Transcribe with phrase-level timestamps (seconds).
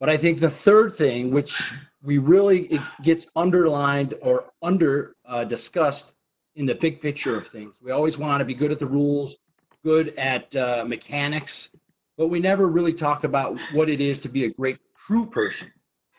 [0.00, 5.44] But I think the third thing, which we really it gets underlined or under uh,
[5.44, 6.14] discussed
[6.54, 9.36] in the big picture of things, we always want to be good at the rules,
[9.84, 11.70] good at uh, mechanics,
[12.16, 15.72] but we never really talk about what it is to be a great crew person.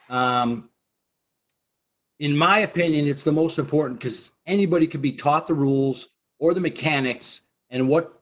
[0.10, 0.70] Um,
[2.20, 6.10] in my opinion, it's the most important because anybody could be taught the rules
[6.40, 8.22] or the mechanics and what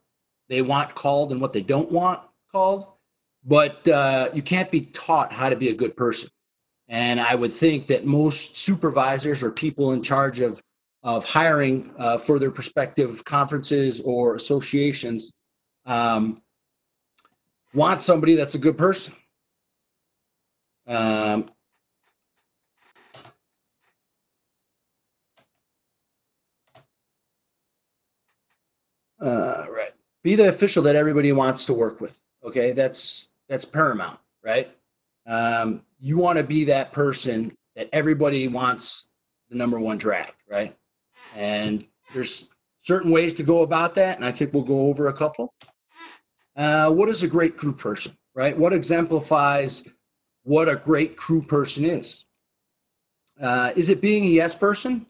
[0.49, 2.21] they want called and what they don't want
[2.51, 2.87] called,
[3.47, 6.29] but uh, you can't be taught how to be a good person.
[6.89, 10.61] And I would think that most supervisors or people in charge of
[11.03, 15.31] of hiring uh, for their prospective conferences or associations
[15.85, 16.41] um,
[17.73, 19.13] want somebody that's a good person.
[20.85, 21.45] Um,
[29.21, 29.91] uh, right.
[30.23, 32.19] Be the official that everybody wants to work with.
[32.43, 34.69] Okay, that's that's paramount, right?
[35.25, 39.07] Um, you want to be that person that everybody wants
[39.49, 40.75] the number one draft, right?
[41.35, 42.49] And there's
[42.79, 45.53] certain ways to go about that, and I think we'll go over a couple.
[46.55, 48.57] Uh, what is a great crew person, right?
[48.57, 49.87] What exemplifies
[50.43, 52.25] what a great crew person is?
[53.39, 55.05] Uh, is it being a yes person?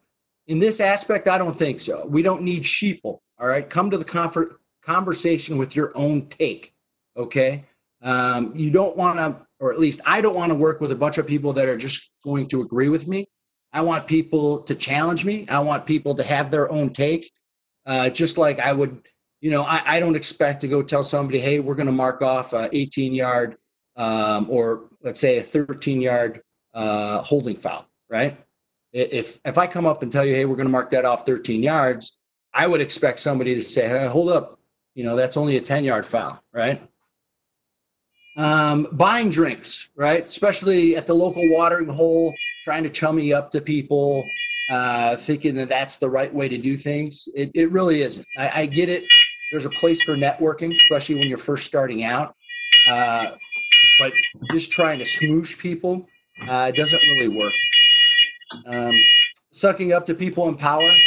[0.48, 2.06] In this aspect, I don't think so.
[2.06, 3.20] We don't need sheeple.
[3.40, 6.74] All right, come to the confer- conversation with your own take.
[7.16, 7.66] Okay,
[8.02, 10.96] um, you don't want to, or at least I don't want to work with a
[10.96, 13.26] bunch of people that are just going to agree with me.
[13.74, 15.46] I want people to challenge me.
[15.50, 17.32] I want people to have their own take.
[17.86, 19.08] Uh, just like I would,
[19.42, 22.22] you know, I, I, don't expect to go tell somebody, hey, we're going to mark
[22.22, 23.56] off a 18 yard
[23.96, 26.42] um, or let's say a 13 yard
[26.74, 28.38] uh, holding foul, right?
[28.94, 31.26] If if I come up and tell you, hey, we're going to mark that off
[31.26, 32.20] 13 yards,
[32.54, 34.60] I would expect somebody to say, hey, hold up,
[34.96, 36.82] you know, that's only a 10 yard foul, right?
[38.38, 40.24] Um, buying drinks, right?
[40.24, 44.30] Especially at the local watering hole, trying to chummy up to people,
[44.70, 47.28] uh, thinking that that's the right way to do things.
[47.36, 48.28] It, it really isn't.
[48.38, 49.06] I, I get it.
[49.52, 52.36] There's a place for networking, especially when you're first starting out.
[52.88, 53.32] Uh,
[53.98, 54.14] but
[54.52, 56.08] just trying to smoosh people
[56.48, 57.54] uh, doesn't really work.
[58.66, 58.94] Um,
[59.52, 60.98] sucking up to people in power,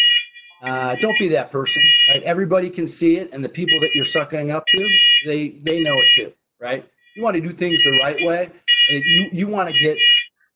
[0.63, 1.83] uh, don't be that person.
[2.09, 2.23] Right?
[2.23, 4.91] Everybody can see it, and the people that you're sucking up to,
[5.25, 6.33] they they know it too.
[6.61, 6.85] Right?
[7.17, 8.51] You want to do things the right way,
[8.89, 9.99] and you you want to get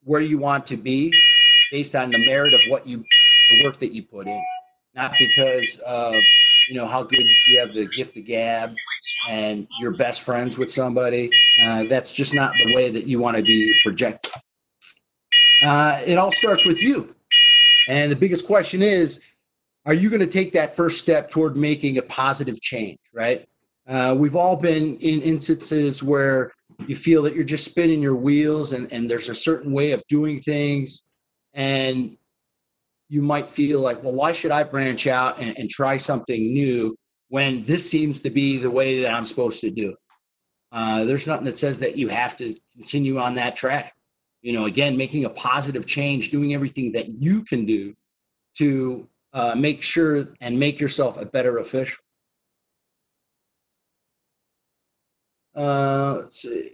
[0.05, 1.13] where you want to be
[1.71, 3.05] based on the merit of what you
[3.51, 4.43] the work that you put in,
[4.95, 6.25] not because of
[6.69, 8.75] you know how good you have the gift of gab
[9.29, 11.31] and you're best friends with somebody.
[11.61, 14.33] Uh, that's just not the way that you want to be projected.
[15.63, 17.15] Uh, it all starts with you.
[17.89, 19.23] And the biggest question is
[19.87, 23.47] are you going to take that first step toward making a positive change, right?
[23.87, 26.53] Uh, we've all been in instances where
[26.87, 30.03] you feel that you're just spinning your wheels and, and there's a certain way of
[30.09, 31.05] doing things.
[31.53, 32.17] And
[33.09, 36.97] you might feel like, well, why should I branch out and, and try something new
[37.29, 39.95] when this seems to be the way that I'm supposed to do?
[40.73, 43.95] Uh, there's nothing that says that you have to continue on that track.
[44.43, 47.95] You know, again, making a positive change, doing everything that you can do
[48.59, 52.03] to uh, make sure and make yourself a better official.
[55.55, 56.73] Uh, let's see.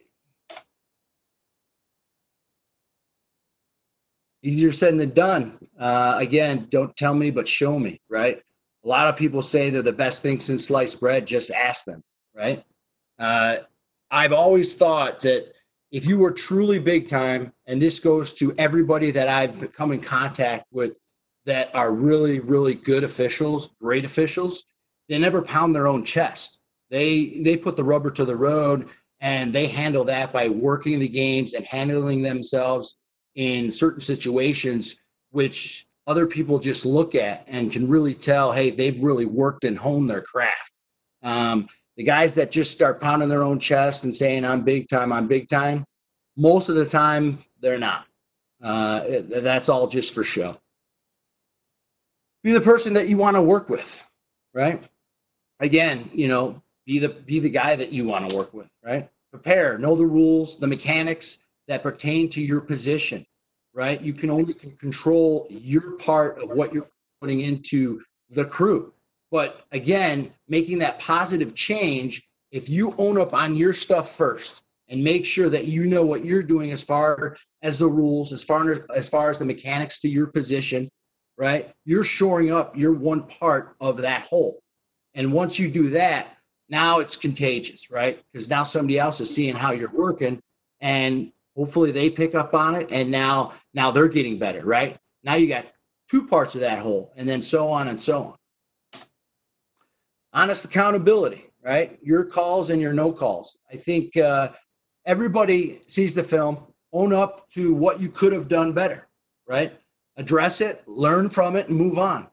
[4.42, 5.58] Easier said than done.
[5.78, 8.42] Uh, again, don't tell me, but show me, right?
[8.84, 11.26] A lot of people say they're the best thing since sliced bread.
[11.26, 12.02] Just ask them,
[12.34, 12.64] right?
[13.18, 13.58] Uh,
[14.10, 15.52] I've always thought that
[15.92, 20.00] if you were truly big time, and this goes to everybody that I've come in
[20.00, 20.96] contact with
[21.44, 24.64] that are really, really good officials, great officials,
[25.08, 26.59] they never pound their own chest.
[26.90, 28.88] They they put the rubber to the road
[29.20, 32.96] and they handle that by working the games and handling themselves
[33.34, 34.96] in certain situations
[35.30, 39.78] which other people just look at and can really tell hey they've really worked and
[39.78, 40.78] honed their craft.
[41.22, 45.12] Um, the guys that just start pounding their own chest and saying i'm big time
[45.12, 45.84] i'm big time
[46.36, 48.06] most of the time they're not.
[48.62, 50.56] Uh, that's all just for show.
[52.42, 54.04] Be the person that you want to work with
[54.54, 54.82] right?
[55.60, 59.08] Again you know be the be the guy that you want to work with right?
[59.30, 61.38] Prepare know the rules the mechanics
[61.68, 63.24] that pertain to your position
[63.72, 64.00] right?
[64.00, 66.90] You can only control your part of what you're
[67.20, 68.00] putting into
[68.30, 68.92] the crew.
[69.30, 75.04] But again making that positive change if you own up on your stuff first and
[75.04, 78.84] make sure that you know what you're doing as far as the rules as far
[78.92, 80.88] as far as the mechanics to your position
[81.38, 81.70] right?
[81.84, 84.60] You're shoring up your one part of that whole.
[85.14, 86.36] And once you do that
[86.70, 88.22] now it's contagious, right?
[88.32, 90.40] Because now somebody else is seeing how you're working
[90.80, 94.96] and Hopefully they pick up on it and now now they're getting better, right?
[95.22, 95.66] Now you got
[96.10, 98.36] two parts of that whole and then so on and so
[98.94, 99.00] on.
[100.32, 101.98] Honest accountability, right?
[102.02, 103.58] Your calls and your no calls.
[103.70, 104.52] I think uh,
[105.04, 109.08] everybody sees the film, own up to what you could have done better,
[109.46, 109.72] right?
[110.16, 112.28] Address it, learn from it, and move on.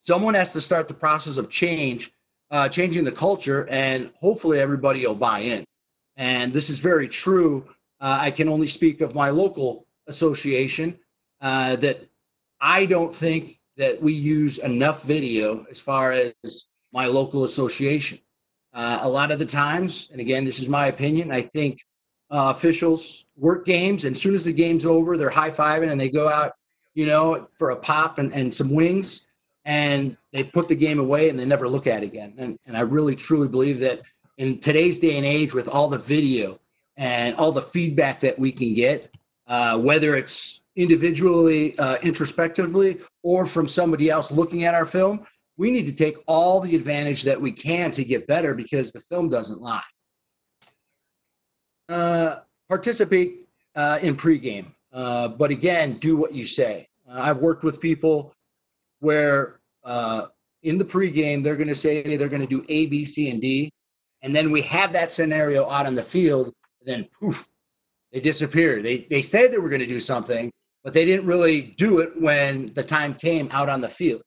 [0.00, 2.12] Someone has to start the process of change,
[2.50, 5.64] uh, changing the culture, and hopefully everybody will buy in.
[6.16, 7.66] And this is very true.
[8.00, 10.98] Uh, I can only speak of my local association
[11.40, 12.08] uh, that
[12.60, 16.34] I don't think that we use enough video as far as
[16.92, 18.18] my local association.
[18.72, 21.80] Uh, a lot of the times, and again, this is my opinion, I think
[22.30, 26.00] uh, officials work games, and as soon as the game's over, they're high fiving and
[26.00, 26.52] they go out,
[26.94, 29.26] you know, for a pop and, and some wings,
[29.70, 32.34] and they put the game away and they never look at it again.
[32.38, 34.02] And, and I really truly believe that
[34.36, 36.58] in today's day and age, with all the video
[36.96, 39.14] and all the feedback that we can get,
[39.46, 45.24] uh, whether it's individually, uh, introspectively, or from somebody else looking at our film,
[45.56, 48.98] we need to take all the advantage that we can to get better because the
[48.98, 49.82] film doesn't lie.
[51.88, 52.38] Uh,
[52.68, 53.46] participate
[53.76, 56.88] uh, in pregame, uh, but again, do what you say.
[57.08, 58.34] Uh, I've worked with people
[58.98, 60.26] where uh,
[60.62, 63.40] in the pregame they're going to say they're going to do A, B, C, and
[63.40, 63.70] D,
[64.22, 66.52] and then we have that scenario out on the field.
[66.82, 67.46] Then poof,
[68.12, 68.82] they disappear.
[68.82, 70.50] They they said they were going to do something,
[70.84, 74.22] but they didn't really do it when the time came out on the field.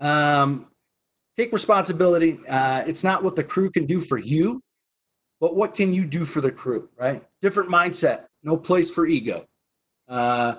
[0.00, 0.66] Um,
[1.36, 2.38] take responsibility.
[2.48, 4.60] Uh, it's not what the crew can do for you
[5.40, 7.24] but what can you do for the crew, right?
[7.40, 9.46] Different mindset, no place for ego.
[10.06, 10.56] Uh,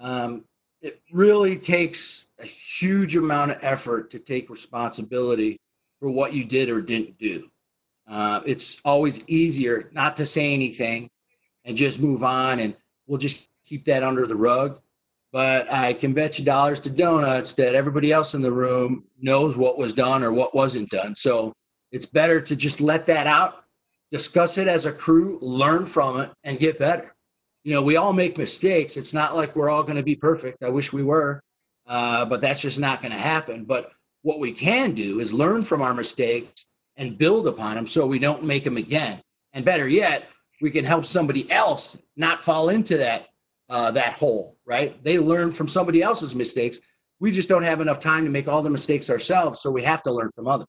[0.00, 0.44] um,
[0.82, 5.58] it really takes a huge amount of effort to take responsibility
[6.00, 7.50] for what you did or didn't do.
[8.08, 11.08] Uh, it's always easier not to say anything
[11.64, 12.74] and just move on, and
[13.06, 14.80] we'll just keep that under the rug.
[15.32, 19.56] But I can bet you dollars to donuts that everybody else in the room knows
[19.56, 21.14] what was done or what wasn't done.
[21.14, 21.52] So
[21.92, 23.64] it's better to just let that out
[24.10, 27.14] discuss it as a crew, learn from it, and get better.
[27.64, 28.96] You know, we all make mistakes.
[28.96, 30.62] It's not like we're all going to be perfect.
[30.62, 31.42] I wish we were,
[31.86, 33.64] uh, but that's just not going to happen.
[33.64, 33.92] But
[34.22, 36.66] what we can do is learn from our mistakes
[36.96, 39.20] and build upon them so we don't make them again.
[39.52, 40.30] And better yet,
[40.62, 43.26] we can help somebody else not fall into that
[43.68, 44.56] uh, that hole.
[44.66, 45.02] Right?
[45.02, 46.80] They learn from somebody else's mistakes.
[47.18, 50.02] We just don't have enough time to make all the mistakes ourselves, so we have
[50.02, 50.66] to learn from others.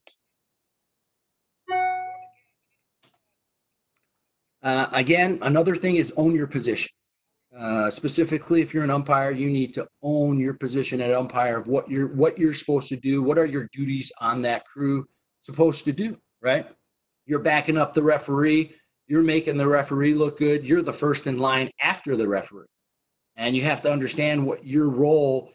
[4.64, 6.92] Uh, again, another thing is own your position.
[7.58, 11.68] Uh, specifically, if you're an umpire, you need to own your position at umpire of
[11.68, 13.22] what you're what you're supposed to do.
[13.22, 15.06] What are your duties on that crew
[15.42, 16.18] supposed to do?
[16.42, 16.66] Right?
[17.26, 18.72] You're backing up the referee.
[19.08, 20.66] You're making the referee look good.
[20.66, 22.68] You're the first in line after the referee,
[23.36, 25.52] and you have to understand what your role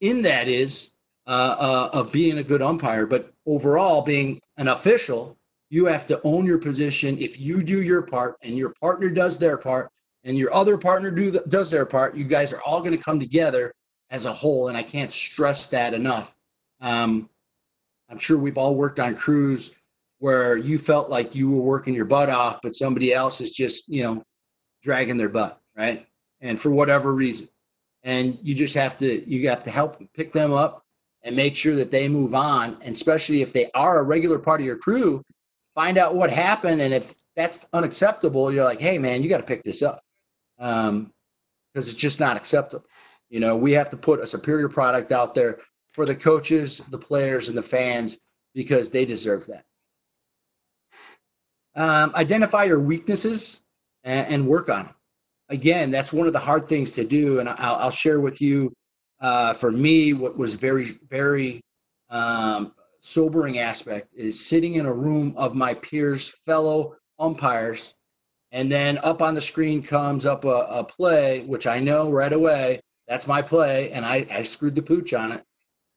[0.00, 0.92] in that is
[1.26, 3.06] uh, uh of being a good umpire.
[3.06, 5.36] But overall, being an official
[5.70, 7.16] you have to own your position.
[7.18, 9.90] If you do your part and your partner does their part
[10.24, 13.02] and your other partner do the, does their part, you guys are all going to
[13.02, 13.72] come together
[14.10, 14.68] as a whole.
[14.68, 16.34] And I can't stress that enough.
[16.80, 17.30] Um,
[18.10, 19.70] I'm sure we've all worked on crews
[20.18, 23.88] where you felt like you were working your butt off, but somebody else is just,
[23.88, 24.24] you know,
[24.82, 26.06] dragging their butt, right?
[26.40, 27.48] And for whatever reason.
[28.02, 30.84] And you just have to, you have to help pick them up
[31.22, 32.76] and make sure that they move on.
[32.82, 35.22] And especially if they are a regular part of your crew,
[35.80, 39.42] find out what happened, and if that's unacceptable, you're like, hey man, you got to
[39.42, 39.98] pick this up
[40.58, 41.10] because um,
[41.74, 42.84] it's just not acceptable.
[43.30, 45.56] You know, we have to put a superior product out there
[45.94, 48.18] for the coaches, the players, and the fans
[48.54, 49.64] because they deserve that.
[51.74, 53.62] Um, identify your weaknesses
[54.04, 54.94] and, and, work on them.
[55.48, 58.70] Again, that's one of the hard things to do, and I'll, I'll share with you.
[59.18, 61.62] Uh, for me, what was very, very
[62.10, 67.94] um, sobering aspect is sitting in a room of my peers, fellow umpires,
[68.52, 72.32] and then up on the screen comes up a, a play, which I know right
[72.32, 72.80] away
[73.10, 75.42] that's my play, and I, I screwed the pooch on it.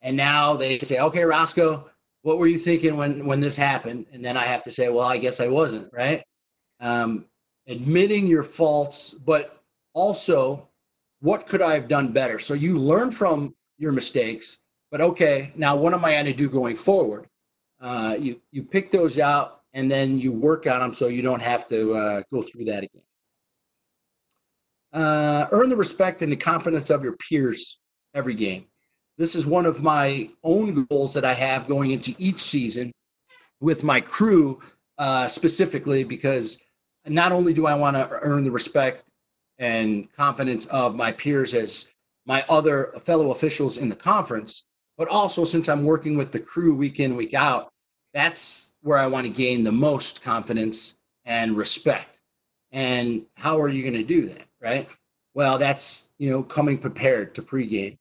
[0.02, 1.88] And now they say, okay, Roscoe,
[2.24, 4.08] what were you thinking when when this happened?
[4.12, 6.24] And then I have to say, well, I guess I wasn't right.
[6.80, 7.26] Um,
[7.68, 9.62] admitting your faults, but
[9.94, 10.68] also
[11.22, 12.40] what could I have done better?
[12.40, 14.58] So you learn from your mistakes,
[14.94, 17.26] but okay, now what am I going to do going forward?
[17.82, 21.42] Uh, you you pick those out and then you work on them so you don't
[21.42, 23.02] have to uh, go through that again.
[24.94, 27.80] Uh, earn the respect and the confidence of your peers
[28.14, 28.66] every game.
[29.18, 32.92] This is one of my own goals that I have going into each season
[33.60, 34.62] with my crew
[35.00, 36.62] uh, specifically because
[37.08, 39.10] not only do I want to earn the respect
[39.58, 41.90] and confidence of my peers as
[42.28, 44.66] my other fellow officials in the conference,
[44.98, 47.72] but also since I'm working with the crew week in, week out,
[48.14, 50.96] that's where I want to gain the most confidence
[51.26, 52.20] and respect.
[52.72, 54.90] And how are you going to do that, right?
[55.34, 57.98] Well, that's you know coming prepared to pregame,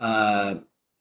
[0.00, 0.56] uh,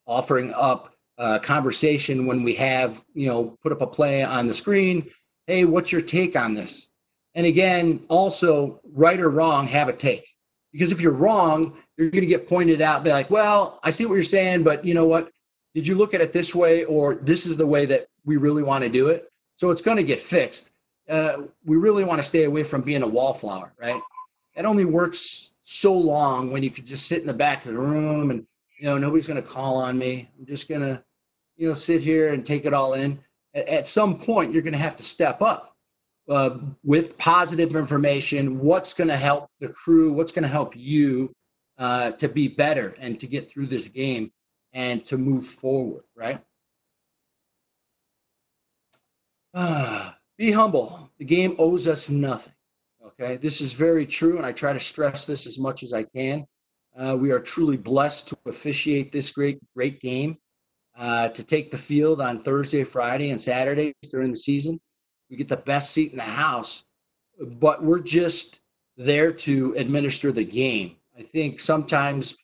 [0.06, 4.54] offering up a conversation when we have you know put up a play on the
[4.54, 5.10] screen.
[5.48, 6.90] Hey, what's your take on this?
[7.34, 10.28] And again, also right or wrong, have a take.
[10.72, 13.04] Because if you're wrong, you're going to get pointed out.
[13.04, 15.30] Be like, well, I see what you're saying, but you know what?
[15.74, 18.64] Did you look at it this way, or this is the way that we really
[18.64, 19.32] want to do it?
[19.56, 20.72] So it's going to get fixed.
[21.10, 24.02] Uh, we really want to stay away from being a wallflower, right?
[24.56, 27.80] That only works so long when you could just sit in the back of the
[27.80, 28.46] room and
[28.80, 30.30] you know nobody's going to call on me.
[30.38, 31.04] I'm just going to
[31.56, 33.20] you know sit here and take it all in.
[33.54, 35.71] At, at some point, you're going to have to step up
[36.32, 38.60] uh, with positive information.
[38.60, 40.14] What's going to help the crew?
[40.14, 41.34] What's going to help you
[41.78, 44.32] uh, to be better and to get through this game
[44.72, 46.40] and to move forward, right?
[49.54, 51.12] Uh, be humble.
[51.20, 52.54] The game owes us nothing.
[53.06, 56.04] Okay, this is very true, and I try to stress this as much as I
[56.04, 56.46] can.
[56.98, 60.38] Uh, we are truly blessed to officiate this great, great game,
[60.98, 64.80] uh, to take the field on Thursday, Friday, and Saturdays during the season
[65.32, 66.84] we get the best seat in the house,
[67.40, 68.60] but we're just
[68.98, 70.98] there to administer the game.
[71.18, 72.38] I think sometimes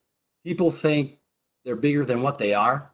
[0.46, 1.20] people think
[1.66, 2.94] they're bigger than what they are.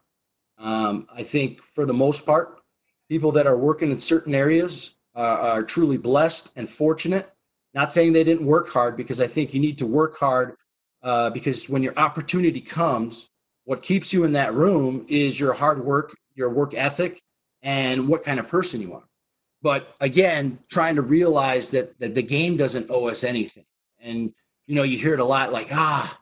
[0.57, 2.59] Um, I think for the most part,
[3.07, 7.31] people that are working in certain areas uh, are truly blessed and fortunate.
[7.75, 10.55] Not saying they didn't work hard because I think you need to work hard
[11.03, 13.29] uh, because when your opportunity comes,
[13.65, 17.21] what keeps you in that room is your hard work, your work ethic,
[17.61, 19.03] and what kind of person you are
[19.63, 23.63] but again, trying to realize that, that the game doesn't owe us anything.
[24.01, 24.33] And,
[24.67, 26.19] you know, you hear it a lot like, ah,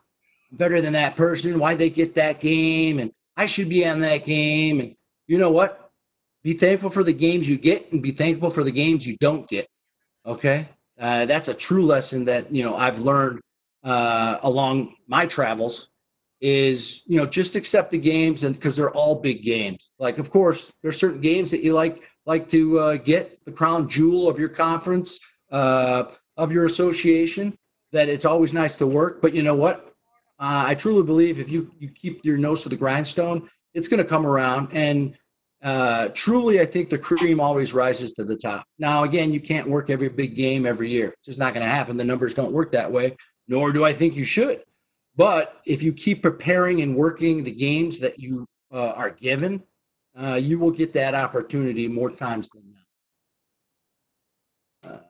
[0.50, 1.58] I'm better than that person.
[1.58, 3.00] Why'd they get that game?
[3.00, 4.78] And I should be on that game.
[4.78, 4.94] And
[5.26, 5.90] you know what?
[6.44, 9.48] Be thankful for the games you get and be thankful for the games you don't
[9.48, 9.66] get.
[10.24, 10.68] Okay.
[10.98, 13.40] Uh, that's a true lesson that, you know, I've learned
[13.82, 15.90] uh, along my travels
[16.40, 19.92] is, you know, just accept the games and because they're all big games.
[19.98, 23.88] Like, of course, there's certain games that you like like to uh, get the crown
[23.88, 26.04] jewel of your conference, uh,
[26.36, 27.56] of your association,
[27.92, 29.20] that it's always nice to work.
[29.20, 29.94] But you know what?
[30.38, 34.02] Uh, I truly believe if you, you keep your nose to the grindstone, it's going
[34.02, 34.72] to come around.
[34.72, 35.16] And
[35.62, 38.66] uh, truly, I think the cream always rises to the top.
[38.78, 41.08] Now, again, you can't work every big game every year.
[41.08, 41.96] It's just not going to happen.
[41.96, 44.62] The numbers don't work that way, nor do I think you should.
[45.14, 49.62] But if you keep preparing and working the games that you uh, are given,
[50.16, 52.74] uh, you will get that opportunity more times than
[54.82, 54.92] not.
[54.92, 55.02] Uh,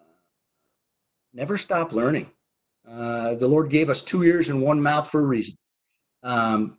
[1.33, 2.31] never stop learning.
[2.89, 5.57] Uh, the Lord gave us two ears and one mouth for a reason.
[6.23, 6.79] Um,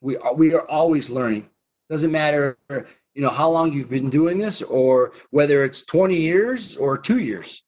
[0.00, 1.48] we are, we are always learning.
[1.88, 6.76] Doesn't matter, you know, how long you've been doing this, or whether it's 20 years
[6.76, 7.62] or two years.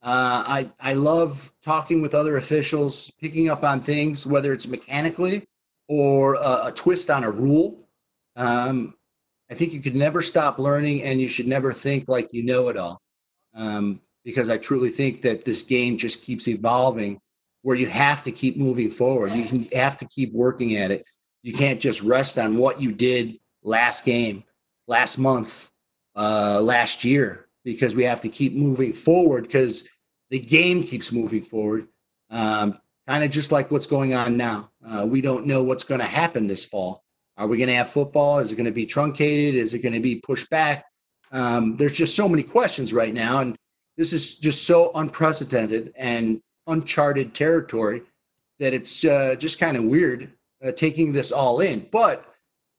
[0.00, 5.46] Uh, I I love talking with other officials, picking up on things, whether it's mechanically
[5.88, 7.88] or a, a twist on a rule.
[8.36, 8.94] Um,
[9.50, 12.68] I think you could never stop learning, and you should never think like you know
[12.68, 13.00] it all.
[13.54, 17.18] Um, because I truly think that this game just keeps evolving,
[17.62, 19.32] where you have to keep moving forward.
[19.32, 21.04] You can, have to keep working at it.
[21.42, 24.44] You can't just rest on what you did last game,
[24.86, 25.70] last month,
[26.14, 29.88] uh, last year, because we have to keep moving forward because
[30.30, 31.88] the game keeps moving forward.
[32.30, 34.70] Um, kind of just like what's going on now.
[34.86, 37.04] Uh, we don't know what's going to happen this fall.
[37.38, 38.40] Are we going to have football?
[38.40, 39.54] Is it going to be truncated?
[39.54, 40.84] Is it going to be pushed back?
[41.30, 43.56] Um, there's just so many questions right now, and
[43.96, 48.02] this is just so unprecedented and uncharted territory
[48.58, 50.32] that it's uh, just kind of weird
[50.64, 51.86] uh, taking this all in.
[51.92, 52.24] But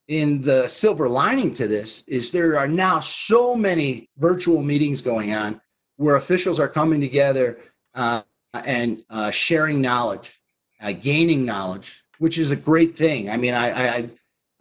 [0.09, 5.33] in the silver lining to this is there are now so many virtual meetings going
[5.33, 5.61] on
[5.95, 7.59] where officials are coming together
[7.93, 8.23] uh,
[8.53, 10.39] and uh, sharing knowledge,
[10.81, 13.29] uh, gaining knowledge, which is a great thing.
[13.29, 14.09] I mean, I, I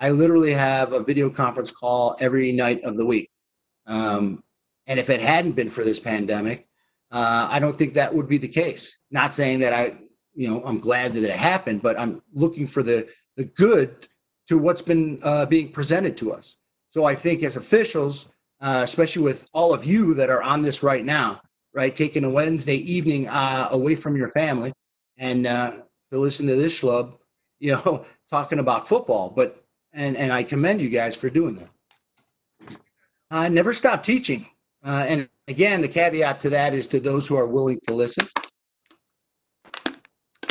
[0.00, 3.30] I literally have a video conference call every night of the week.
[3.86, 4.42] Um,
[4.86, 6.68] and if it hadn't been for this pandemic,
[7.10, 8.96] uh, I don't think that would be the case.
[9.10, 9.98] Not saying that I,
[10.34, 14.08] you know, I'm glad that it happened, but I'm looking for the the good
[14.48, 16.56] to what's been uh, being presented to us.
[16.90, 18.26] So I think as officials,
[18.60, 21.40] uh, especially with all of you that are on this right now,
[21.72, 24.72] right, taking a Wednesday evening uh, away from your family
[25.16, 25.70] and uh,
[26.12, 27.18] to listen to this schlub,
[27.60, 29.64] you know, talking about football, but
[29.98, 32.78] and and I commend you guys for doing that.
[33.30, 34.46] I never stop teaching.
[34.82, 38.26] Uh, and again, the caveat to that is to those who are willing to listen.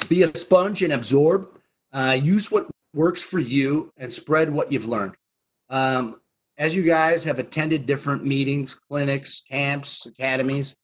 [0.10, 1.50] Be a sponge and absorb.
[1.92, 5.16] Uh, use what works for you and spread what you've learned.
[5.70, 6.20] Um,
[6.58, 10.75] as you guys have attended different meetings, clinics, camps, academies,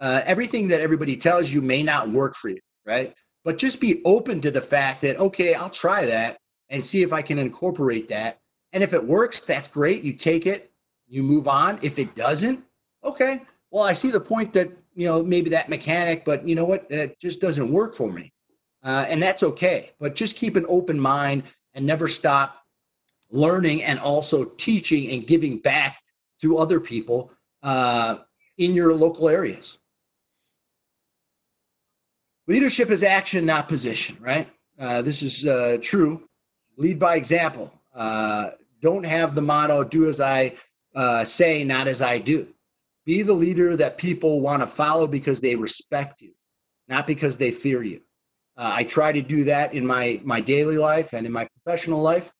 [0.00, 3.14] uh, everything that everybody tells you may not work for you, right?
[3.44, 6.38] But just be open to the fact that, okay, I'll try that
[6.72, 8.40] and see if I can incorporate that.
[8.72, 10.02] And if it works, that's great.
[10.02, 10.72] You take it,
[11.06, 11.78] you move on.
[11.82, 12.64] If it doesn't,
[13.04, 16.64] okay, well, I see the point that, you know, maybe that mechanic, but you know
[16.64, 18.32] what, it just doesn't work for me.
[18.82, 19.90] Uh, and that's okay.
[20.00, 22.64] But just keep an open mind and never stop
[23.30, 25.98] learning and also teaching and giving back
[26.40, 28.18] to other people uh,
[28.56, 29.78] in your local areas.
[32.46, 34.48] Leadership is action, not position, right?
[34.78, 36.28] Uh, this is uh, true.
[36.82, 37.72] Lead by example.
[37.94, 40.54] Uh, don't have the motto, do as I
[40.96, 42.48] uh, say, not as I do.
[43.06, 46.32] Be the leader that people want to follow because they respect you,
[46.88, 48.00] not because they fear you.
[48.56, 52.02] Uh, I try to do that in my my daily life and in my professional
[52.02, 52.34] life.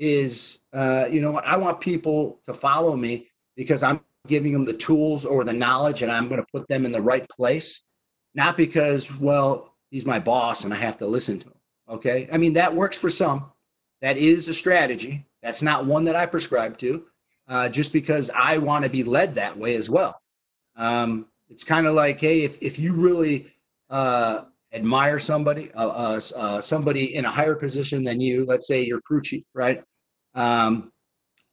[0.00, 4.64] Is uh, you know what I want people to follow me because I'm giving them
[4.64, 7.84] the tools or the knowledge, and I'm going to put them in the right place,
[8.34, 11.60] not because well he's my boss and I have to listen to him.
[11.88, 13.52] Okay, I mean that works for some.
[14.04, 15.24] That is a strategy.
[15.42, 17.06] That's not one that I prescribe to,
[17.48, 20.20] uh, just because I want to be led that way as well.
[20.76, 23.46] Um, it's kind of like, hey, if if you really
[23.88, 24.42] uh,
[24.74, 29.00] admire somebody, uh, uh, uh, somebody in a higher position than you, let's say your
[29.00, 29.82] crew chief, right?
[30.34, 30.92] Um,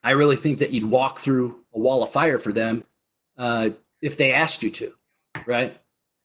[0.04, 2.84] I really think that you'd walk through a wall of fire for them
[3.38, 3.70] uh,
[4.02, 4.94] if they asked you to,
[5.46, 5.78] right?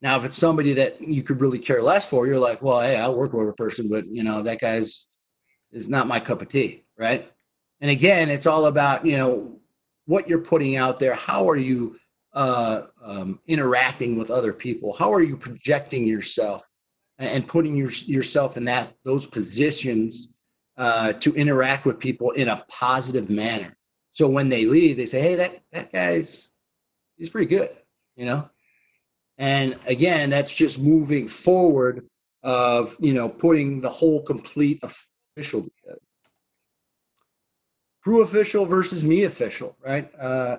[0.02, 2.97] Now, if it's somebody that you could really care less for, you're like, well, hey,
[2.97, 5.06] I'll work with a person, but you know that guy's
[5.76, 7.30] is not my cup of tea, right?
[7.80, 9.61] And again, it's all about you know
[10.06, 11.14] what you're putting out there.
[11.14, 11.97] How are you
[12.33, 14.95] uh, um, interacting with other people?
[14.95, 16.68] How are you projecting yourself?
[17.18, 20.34] and putting your, yourself in that those positions
[20.76, 23.76] uh, to interact with people in a positive manner.
[24.12, 26.50] So when they leave, they say, "Hey, that that guy's
[27.17, 27.71] he's pretty good,"
[28.17, 28.49] you know.
[29.39, 32.06] And again, that's just moving forward
[32.43, 34.82] of you know putting the whole complete
[35.36, 35.66] official.
[38.02, 40.10] Crew official versus me official, right?
[40.18, 40.58] Uh,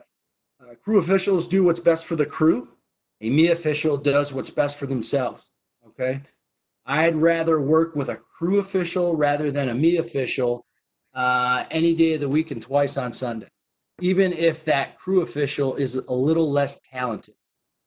[0.62, 2.70] uh, crew officials do what's best for the crew.
[3.22, 5.50] A me official does what's best for themselves.
[5.88, 6.22] Okay.
[6.86, 10.66] I'd rather work with a crew official rather than a me official
[11.14, 13.48] uh, any day of the week and twice on Sunday,
[14.00, 17.34] even if that crew official is a little less talented,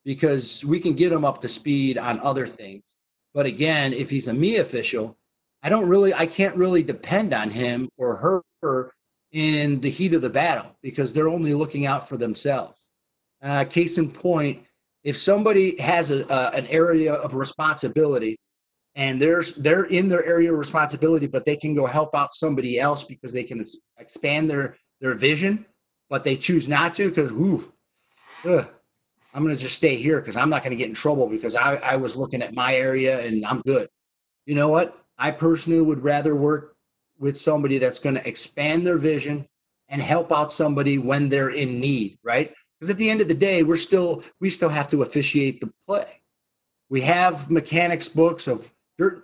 [0.05, 2.97] because we can get him up to speed on other things.
[3.33, 5.17] But again, if he's a me official,
[5.63, 8.93] I don't really, I can't really depend on him or her
[9.33, 12.81] in the heat of the battle because they're only looking out for themselves.
[13.43, 14.65] Uh, case in point,
[15.05, 18.39] if somebody has a, an area of responsibility
[18.95, 22.79] and there's they're in their area of responsibility but they can go help out somebody
[22.79, 23.63] else because they can
[23.99, 25.65] expand their their vision
[26.09, 27.31] but they choose not to because
[28.45, 28.67] ugh,
[29.33, 31.55] i'm going to just stay here because i'm not going to get in trouble because
[31.55, 33.89] I, I was looking at my area and i'm good
[34.45, 36.75] you know what i personally would rather work
[37.21, 39.47] with somebody that's going to expand their vision
[39.89, 43.35] and help out somebody when they're in need right because at the end of the
[43.35, 46.21] day we're still we still have to officiate the play
[46.89, 48.73] we have mechanics books of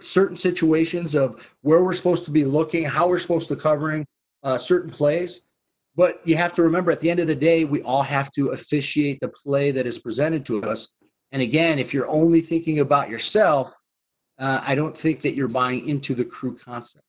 [0.00, 4.06] certain situations of where we're supposed to be looking, how we're supposed to covering
[4.42, 5.42] uh, certain plays.
[5.94, 8.48] But you have to remember, at the end of the day, we all have to
[8.48, 10.94] officiate the play that is presented to us.
[11.32, 13.78] And again, if you're only thinking about yourself,
[14.38, 17.04] uh, I don't think that you're buying into the crew concept.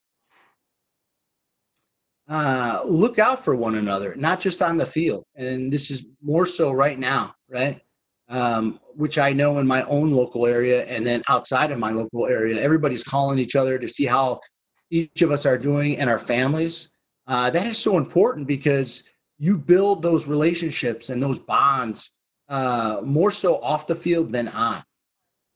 [2.30, 5.24] Uh, look out for one another, not just on the field.
[5.36, 7.82] And this is more so right now, right?
[8.30, 12.28] um, which I know in my own local area and then outside of my local
[12.28, 12.62] area.
[12.62, 14.42] Everybody's calling each other to see how
[14.90, 16.92] each of us are doing and our families.
[17.26, 19.04] Uh, that is so important because
[19.38, 22.14] you build those relationships and those bonds
[22.50, 24.84] uh, more so off the field than on.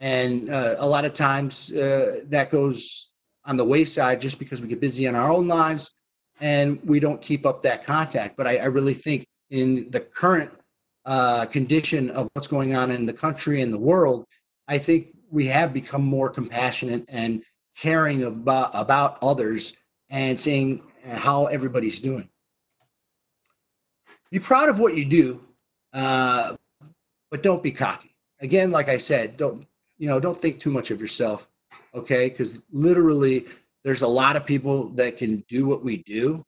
[0.01, 3.13] And uh, a lot of times uh, that goes
[3.45, 5.93] on the wayside just because we get busy in our own lives
[6.39, 8.35] and we don't keep up that contact.
[8.35, 10.51] But I, I really think in the current
[11.05, 14.25] uh, condition of what's going on in the country and the world,
[14.67, 17.43] I think we have become more compassionate and
[17.77, 19.73] caring about, about others
[20.09, 22.27] and seeing how everybody's doing.
[24.31, 25.41] Be proud of what you do,
[25.93, 26.55] uh,
[27.29, 28.15] but don't be cocky.
[28.39, 29.65] Again, like I said, don't
[30.01, 30.19] you know?
[30.19, 31.47] Don't think too much of yourself,
[31.93, 32.27] okay?
[32.27, 33.45] Because literally,
[33.83, 36.43] there's a lot of people that can do what we do.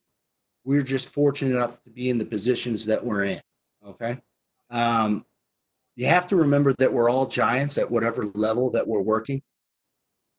[0.65, 3.41] We're just fortunate enough to be in the positions that we're in,
[3.87, 4.17] okay?
[4.71, 5.23] Um,
[5.95, 9.43] you have to remember that we're all giants at whatever level that we're working.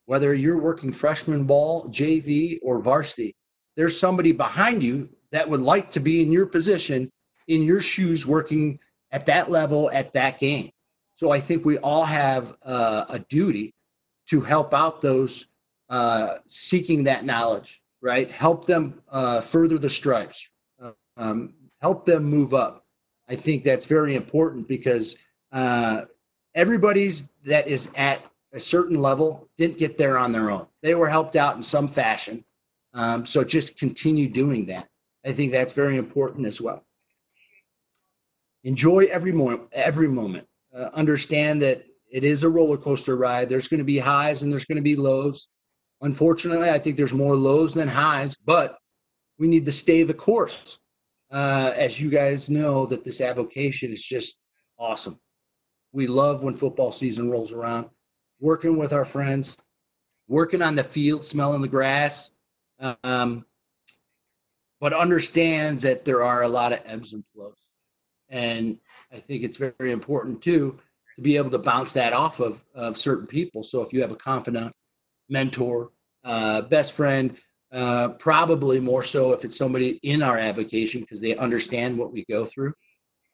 [0.06, 3.36] Whether you're working freshman ball, JV, or varsity,
[3.76, 7.12] there's somebody behind you that would like to be in your position,
[7.46, 8.80] in your shoes, working
[9.12, 10.70] at that level at that game.
[11.24, 13.72] So I think we all have uh, a duty
[14.26, 15.46] to help out those
[15.88, 18.30] uh, seeking that knowledge, right?
[18.30, 20.50] Help them uh, further the stripes,
[21.16, 22.84] um, help them move up.
[23.26, 25.16] I think that's very important because
[25.50, 26.02] uh,
[26.54, 30.66] everybody's that is at a certain level didn't get there on their own.
[30.82, 32.44] They were helped out in some fashion.
[32.92, 34.90] Um, so just continue doing that.
[35.24, 36.84] I think that's very important as well.
[38.62, 39.62] Enjoy every moment.
[39.72, 40.48] Every moment.
[40.76, 43.48] Uh, understand that it is a roller coaster ride.
[43.48, 45.48] There's going to be highs and there's going to be lows.
[46.00, 48.76] Unfortunately, I think there's more lows than highs, but
[49.38, 50.78] we need to stay the course.
[51.30, 54.40] Uh, as you guys know, that this avocation is just
[54.78, 55.18] awesome.
[55.92, 57.88] We love when football season rolls around,
[58.40, 59.56] working with our friends,
[60.28, 62.30] working on the field, smelling the grass.
[63.02, 63.44] Um,
[64.80, 67.64] but understand that there are a lot of ebbs and flows.
[68.28, 68.78] And
[69.12, 70.78] I think it's very important too
[71.16, 73.62] to be able to bounce that off of, of certain people.
[73.62, 74.72] So if you have a confidant,
[75.28, 75.90] mentor,
[76.24, 77.36] uh, best friend,
[77.72, 82.24] uh, probably more so if it's somebody in our avocation because they understand what we
[82.28, 82.72] go through,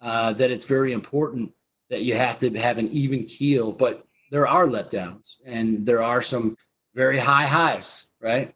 [0.00, 1.53] uh, that it's very important
[1.90, 3.72] that you have to have an even keel.
[3.72, 6.57] But there are letdowns and there are some
[6.94, 8.55] very high highs, right?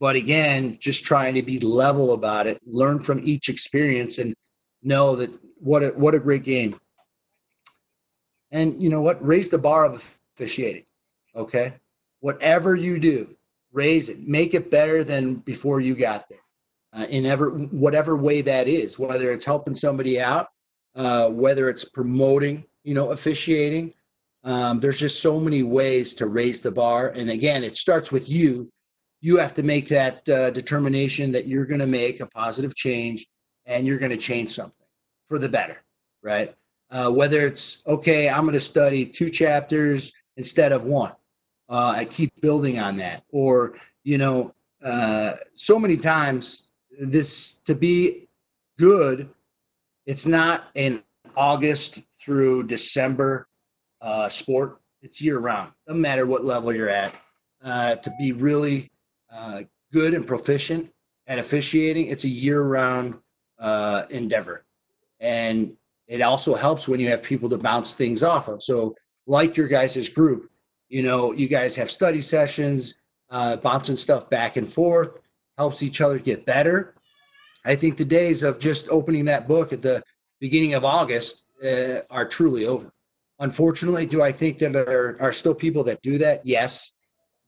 [0.00, 4.34] But again, just trying to be level about it, learn from each experience, and
[4.82, 6.78] know that what a, what a great game.
[8.50, 9.24] And you know what?
[9.24, 10.84] Raise the bar of officiating.
[11.34, 11.74] Okay,
[12.20, 13.36] whatever you do,
[13.72, 16.38] raise it, make it better than before you got there.
[16.92, 20.48] Uh, in ever whatever way that is, whether it's helping somebody out,
[20.94, 23.92] uh, whether it's promoting you know, officiating.
[24.44, 27.08] Um, there's just so many ways to raise the bar.
[27.08, 28.70] And again, it starts with you.
[29.20, 33.26] You have to make that uh, determination that you're going to make a positive change
[33.66, 34.85] and you're going to change something
[35.28, 35.82] for the better,
[36.22, 36.54] right?
[36.90, 41.12] Uh, whether it's, okay, I'm going to study two chapters instead of one.
[41.68, 43.24] Uh, I keep building on that.
[43.32, 48.28] Or, you know, uh, so many times this to be
[48.78, 49.28] good,
[50.06, 51.02] it's not an
[51.36, 53.48] August through December
[54.00, 54.80] uh, sport.
[55.02, 57.14] It's year round, no matter what level you're at.
[57.64, 58.90] Uh, to be really
[59.32, 59.62] uh,
[59.92, 60.92] good and proficient
[61.26, 63.16] at officiating, it's a year round
[63.58, 64.65] uh, endeavor.
[65.20, 65.76] And
[66.06, 68.62] it also helps when you have people to bounce things off of.
[68.62, 68.94] So,
[69.26, 70.50] like your guys' group,
[70.88, 72.94] you know, you guys have study sessions,
[73.30, 75.20] uh, bouncing stuff back and forth,
[75.58, 76.94] helps each other get better.
[77.64, 80.02] I think the days of just opening that book at the
[80.40, 82.92] beginning of August uh, are truly over.
[83.40, 86.46] Unfortunately, do I think that there are still people that do that?
[86.46, 86.92] Yes.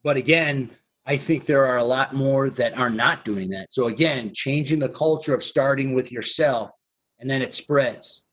[0.02, 0.70] But again,
[1.06, 3.72] I think there are a lot more that are not doing that.
[3.72, 6.70] So again, changing the culture of starting with yourself
[7.18, 8.24] and then it spreads.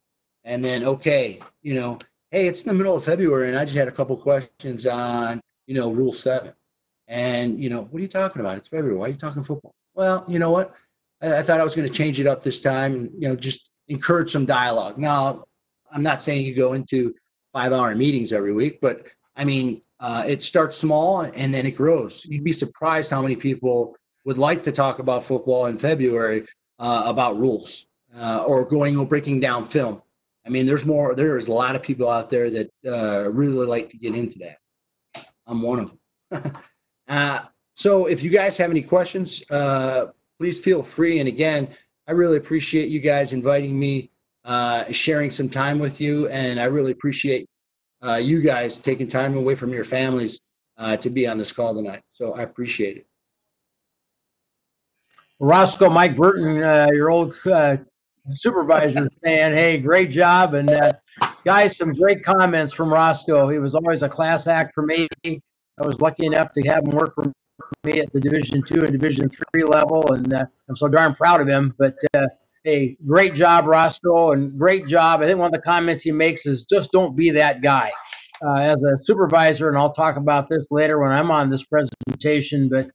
[0.44, 2.00] And then, okay, you know,
[2.32, 5.42] hey, it's in the middle of February and I just had a couple questions on,
[5.68, 6.54] you know, rule seven.
[7.08, 8.58] And, you know, what are you talking about?
[8.58, 8.98] It's February.
[8.98, 9.74] Why are you talking football?
[9.94, 10.76] Well, you know what?
[11.22, 13.36] I, I thought I was going to change it up this time, and, you know,
[13.36, 14.98] just encourage some dialogue.
[14.98, 15.46] Now,
[15.92, 17.14] I'm not saying you go into
[17.54, 21.72] five hour meetings every week, but I mean, uh, it starts small and then it
[21.72, 22.26] grows.
[22.26, 23.96] You'd be surprised how many people
[24.26, 26.48] would like to talk about football in February
[26.80, 30.02] uh, about rules uh, or going or breaking down film.
[30.46, 31.16] I mean, there's more.
[31.16, 34.58] There's a lot of people out there that uh, really like to get into that.
[35.48, 35.94] I'm one of
[36.32, 36.54] them.
[37.08, 37.40] Uh,
[37.76, 40.08] so, if you guys have any questions, uh,
[40.40, 41.20] please feel free.
[41.20, 41.68] And again,
[42.08, 44.10] I really appreciate you guys inviting me
[44.44, 46.28] uh, sharing some time with you.
[46.30, 47.48] And I really appreciate
[48.04, 50.42] uh, you guys taking time away from your families
[51.00, 52.02] to be on this call tonight.
[52.10, 53.06] So I appreciate it.
[55.40, 57.78] Roscoe, Mike Burton, uh, your old uh,
[58.30, 60.94] supervisor, saying, "Hey, great job!" And uh,
[61.44, 63.48] guys, some great comments from Roscoe.
[63.50, 65.08] He was always a class act for me.
[65.26, 67.32] I was lucky enough to have him work for
[67.84, 71.48] me at the Division two and Division three level, and I'm so darn proud of
[71.48, 71.74] him.
[71.78, 71.96] But
[72.64, 75.22] hey, great job, Roscoe, and great job.
[75.22, 77.92] I think one of the comments he makes is just don't be that guy.
[78.46, 82.68] Uh, as a supervisor, and I'll talk about this later when I'm on this presentation,
[82.68, 82.90] but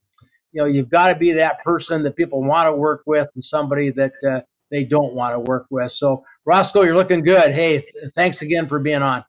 [0.51, 3.43] you know, you've got to be that person that people want to work with and
[3.43, 5.91] somebody that uh, they don't want to work with.
[5.91, 7.51] So, Roscoe, you're looking good.
[7.53, 9.23] Hey, thanks again for being on.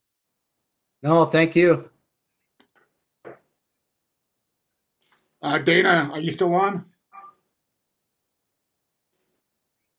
[1.02, 1.90] No, thank you.
[5.42, 6.84] Uh, Dana, are you still on?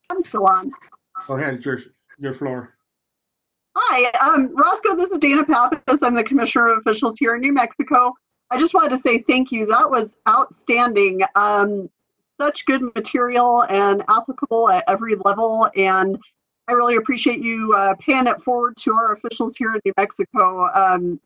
[0.09, 0.71] I'm still on.
[1.27, 1.79] Go ahead, it's your,
[2.17, 2.73] your floor.
[3.75, 4.95] Hi, um, Roscoe.
[4.95, 6.03] This is Dana Pappas.
[6.03, 8.13] I'm the Commissioner of Officials here in New Mexico.
[8.51, 9.65] I just wanted to say thank you.
[9.65, 11.21] That was outstanding.
[11.35, 11.89] Um,
[12.39, 15.69] such good material and applicable at every level.
[15.75, 16.17] And
[16.67, 20.69] I really appreciate you uh, paying it forward to our officials here in New Mexico.
[20.73, 21.19] Um,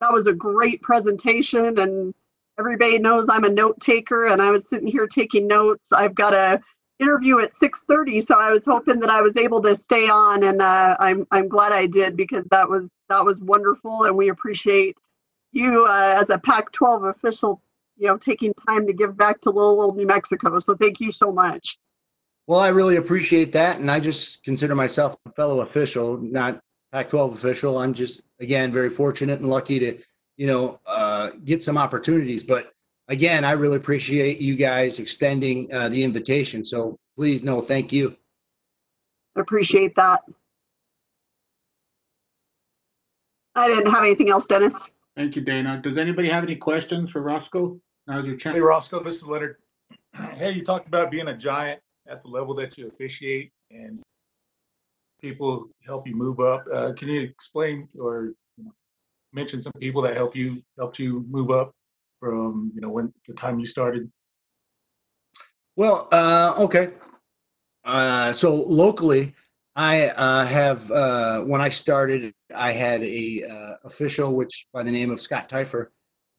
[0.00, 2.12] that was a great presentation, and
[2.58, 5.92] everybody knows I'm a note taker, and I was sitting here taking notes.
[5.92, 6.60] I've got a
[6.98, 10.60] interview at 6:30, so I was hoping that I was able to stay on, and
[10.60, 14.96] uh, I'm I'm glad I did because that was that was wonderful, and we appreciate
[15.52, 17.62] you uh, as a Pac-12 official,
[18.02, 20.58] you know, taking time to give back to little old New Mexico.
[20.58, 21.78] So thank you so much.
[22.48, 26.60] Well, I really appreciate that, and I just consider myself a fellow official, not
[26.90, 27.78] Pac-12 official.
[27.78, 29.98] I'm just again very fortunate and lucky to,
[30.36, 32.42] you know, uh, get some opportunities.
[32.42, 32.72] But
[33.06, 36.64] again, I really appreciate you guys extending uh, the invitation.
[36.64, 38.16] So please, no, thank you.
[39.36, 40.22] Appreciate that.
[43.54, 44.74] I didn't have anything else, Dennis.
[45.14, 45.80] Thank you, Dana.
[45.80, 47.80] Does anybody have any questions for Roscoe?
[48.06, 48.56] Now's your chance.
[48.56, 49.56] Hey, Roscoe, this is Leonard.
[50.34, 54.02] Hey, you talked about being a giant at the level that you officiate and
[55.22, 56.64] people help you move up.
[56.70, 58.72] Uh, can you explain or you know,
[59.32, 61.72] mention some people that help you helped you move up
[62.20, 64.10] from you know when the time you started?
[65.76, 66.90] Well, uh, okay.
[67.84, 69.34] Uh, so locally,
[69.74, 74.90] I uh, have uh, when I started, I had a uh, official, which by the
[74.90, 75.86] name of Scott Teifer,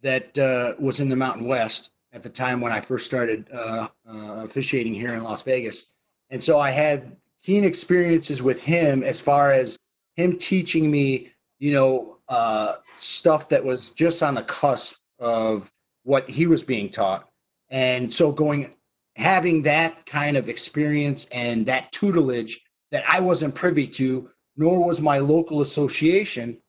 [0.04, 3.88] that uh, was in the Mountain West at the time when I first started uh,
[4.08, 5.88] uh, officiating here in Las Vegas,
[6.30, 9.78] and so I had keen experiences with him as far as
[10.16, 15.72] him teaching me, you know, uh, stuff that was just on the cusp of
[16.04, 17.28] what he was being taught,
[17.70, 18.74] and so going
[19.16, 25.02] having that kind of experience and that tutelage that I wasn't privy to, nor was
[25.02, 26.60] my local association.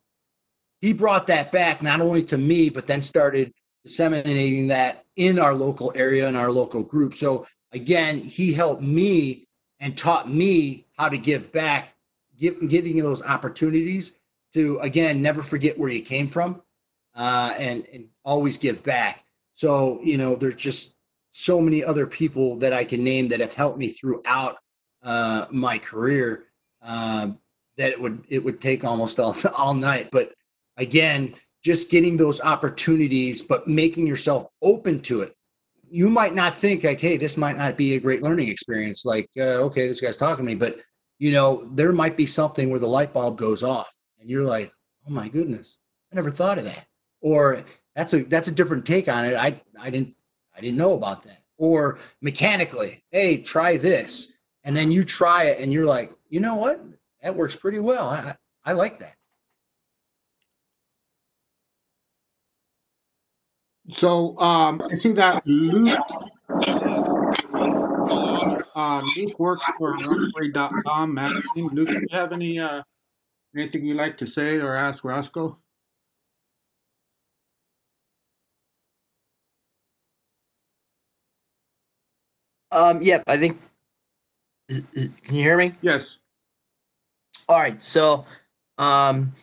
[0.84, 3.54] He brought that back not only to me, but then started
[3.86, 7.14] disseminating that in our local area and our local group.
[7.14, 9.46] So again, he helped me
[9.80, 11.94] and taught me how to give back,
[12.36, 14.12] give, getting those opportunities
[14.52, 16.60] to again never forget where you came from,
[17.14, 19.24] uh, and and always give back.
[19.54, 20.96] So you know, there's just
[21.30, 24.58] so many other people that I can name that have helped me throughout
[25.02, 26.44] uh, my career
[26.82, 27.28] uh,
[27.78, 30.10] that it would it would take almost all all night.
[30.12, 30.34] But
[30.76, 35.34] again, just getting those opportunities, but making yourself open to it.
[35.90, 39.04] You might not think like, hey, this might not be a great learning experience.
[39.04, 40.80] Like, uh, okay, this guy's talking to me, but
[41.18, 44.70] you know, there might be something where the light bulb goes off, and you're like,
[45.06, 45.78] oh my goodness,
[46.12, 46.86] I never thought of that.
[47.20, 47.62] Or
[47.94, 49.34] that's a that's a different take on it.
[49.36, 50.16] I I didn't
[50.56, 51.42] I didn't know about that.
[51.56, 54.32] Or mechanically, hey, try this
[54.64, 56.82] and then you try it and you're like, you know what?
[57.22, 58.08] That works pretty well.
[58.08, 58.34] I,
[58.64, 59.14] I like that.
[63.92, 65.98] So um, I see that Luke,
[68.74, 71.68] uh, Luke works for Rosprey.com magazine.
[71.72, 72.82] Luke, do you have any uh,
[73.54, 75.58] anything you'd like to say or ask Roscoe?
[82.72, 83.60] Um, yep, I think.
[84.68, 85.74] Is, is, can you hear me?
[85.82, 86.16] Yes.
[87.48, 88.24] All right, so
[88.78, 89.34] um,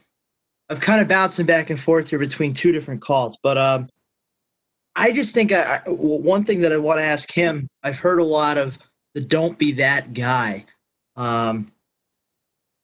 [0.70, 3.88] I'm kind of bouncing back and forth here between two different calls, but um,
[5.02, 7.68] I just think I, I, one thing that I want to ask him.
[7.82, 8.78] I've heard a lot of
[9.16, 10.64] the "don't be that guy."
[11.16, 11.72] Um,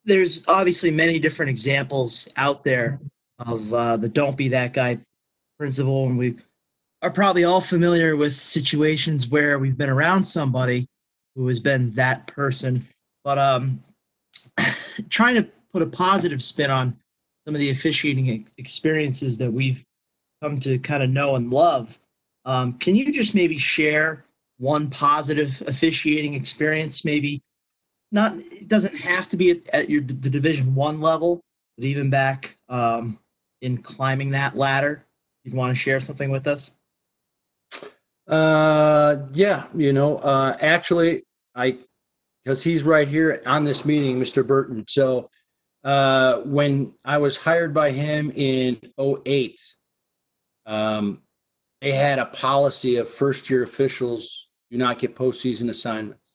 [0.03, 2.97] there's obviously many different examples out there
[3.37, 4.97] of uh, the "don't be that guy"
[5.59, 6.35] principle, and we
[7.03, 10.87] are probably all familiar with situations where we've been around somebody
[11.35, 12.87] who has been that person.
[13.23, 13.83] But um,
[15.11, 16.97] trying to put a positive spin on
[17.45, 19.85] some of the officiating experiences that we've
[20.41, 21.99] come to kind of know and love.
[22.47, 24.23] Um, can you just maybe share
[24.57, 27.03] one positive officiating experience?
[27.03, 27.43] Maybe
[28.11, 28.37] not.
[28.37, 31.41] It doesn't have to be at, at your the Division One level,
[31.77, 33.19] but even back um,
[33.61, 35.05] in climbing that ladder.
[35.43, 36.73] You'd want to share something with us?
[38.27, 41.23] Uh, yeah, you know, uh, actually,
[41.55, 41.77] I,
[42.43, 44.45] because he's right here on this meeting, Mr.
[44.45, 44.85] Burton.
[44.87, 45.29] So,
[45.83, 49.59] uh, when I was hired by him in 08,
[50.65, 51.21] um,
[51.81, 56.33] they had a policy of first year officials do not get postseason assignments.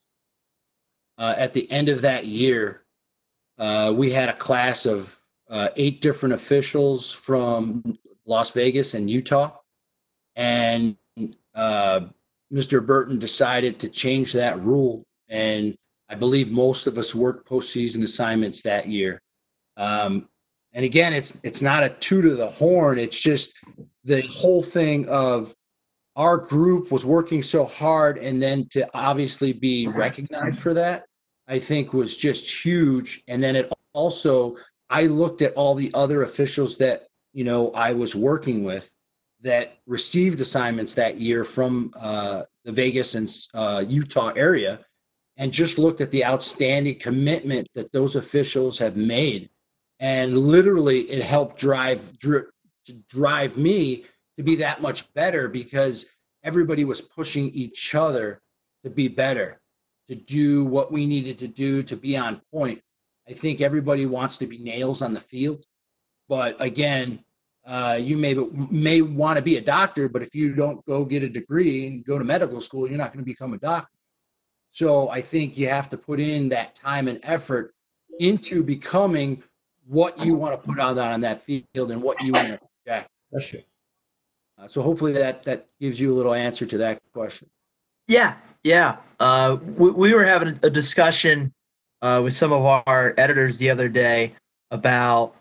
[1.18, 2.85] Uh, at the end of that year,
[3.59, 5.18] uh, we had a class of
[5.50, 9.52] uh, eight different officials from Las Vegas and Utah.
[10.35, 10.96] And
[11.55, 12.00] uh,
[12.52, 12.85] Mr.
[12.85, 15.05] Burton decided to change that rule.
[15.28, 15.76] And
[16.09, 19.20] I believe most of us worked postseason assignments that year.
[19.76, 20.28] Um,
[20.74, 22.98] and again, it's it's not a two to the horn.
[22.98, 23.52] It's just
[24.04, 25.54] the whole thing of
[26.16, 31.06] our group was working so hard, and then to obviously be recognized for that,
[31.48, 33.22] I think was just huge.
[33.28, 34.56] And then it also,
[34.90, 38.90] I looked at all the other officials that you know I was working with
[39.40, 44.80] that received assignments that year from uh, the Vegas and uh, Utah area,
[45.38, 49.48] and just looked at the outstanding commitment that those officials have made
[50.02, 52.18] and literally it helped drive
[53.08, 54.04] drive me
[54.36, 56.06] to be that much better because
[56.42, 58.40] everybody was pushing each other
[58.82, 59.60] to be better
[60.08, 62.80] to do what we needed to do to be on point.
[63.28, 65.64] I think everybody wants to be nails on the field
[66.28, 67.22] but again
[67.66, 68.34] uh, you may
[68.70, 72.04] may want to be a doctor but if you don't go get a degree and
[72.04, 73.98] go to medical school you're not going to become a doctor.
[74.70, 77.74] So i think you have to put in that time and effort
[78.18, 79.42] into becoming
[79.86, 83.08] what you want to put out on that field and what you want to project.
[83.30, 83.54] That's
[84.58, 87.48] Uh, so hopefully that that gives you a little answer to that question.
[88.08, 88.96] Yeah, yeah.
[89.18, 91.52] Uh, we, we were having a discussion
[92.02, 94.34] uh, with some of our editors the other day
[94.70, 95.34] about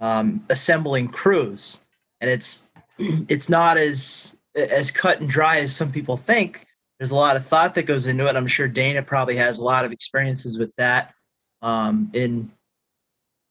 [0.00, 1.82] um, assembling crews,
[2.20, 6.66] and it's it's not as as cut and dry as some people think.
[6.98, 8.34] There's a lot of thought that goes into it.
[8.34, 11.14] I'm sure Dana probably has a lot of experiences with that
[11.62, 12.50] um, in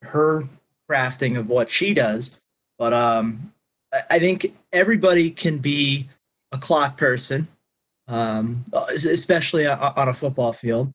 [0.02, 0.44] her
[0.90, 2.40] crafting of what she does.
[2.78, 3.52] But um,
[4.10, 6.08] I think everybody can be
[6.52, 7.48] a clock person,
[8.08, 10.92] um, especially on a football field.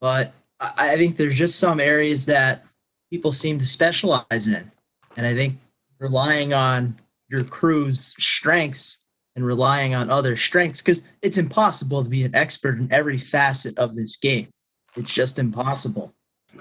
[0.00, 2.64] But I think there's just some areas that
[3.10, 4.70] people seem to specialize in.
[5.16, 5.58] And I think
[5.98, 6.96] relying on
[7.28, 8.98] your crew's strengths
[9.34, 13.78] and relying on other strengths, because it's impossible to be an expert in every facet
[13.78, 14.48] of this game.
[14.96, 16.12] It's just impossible.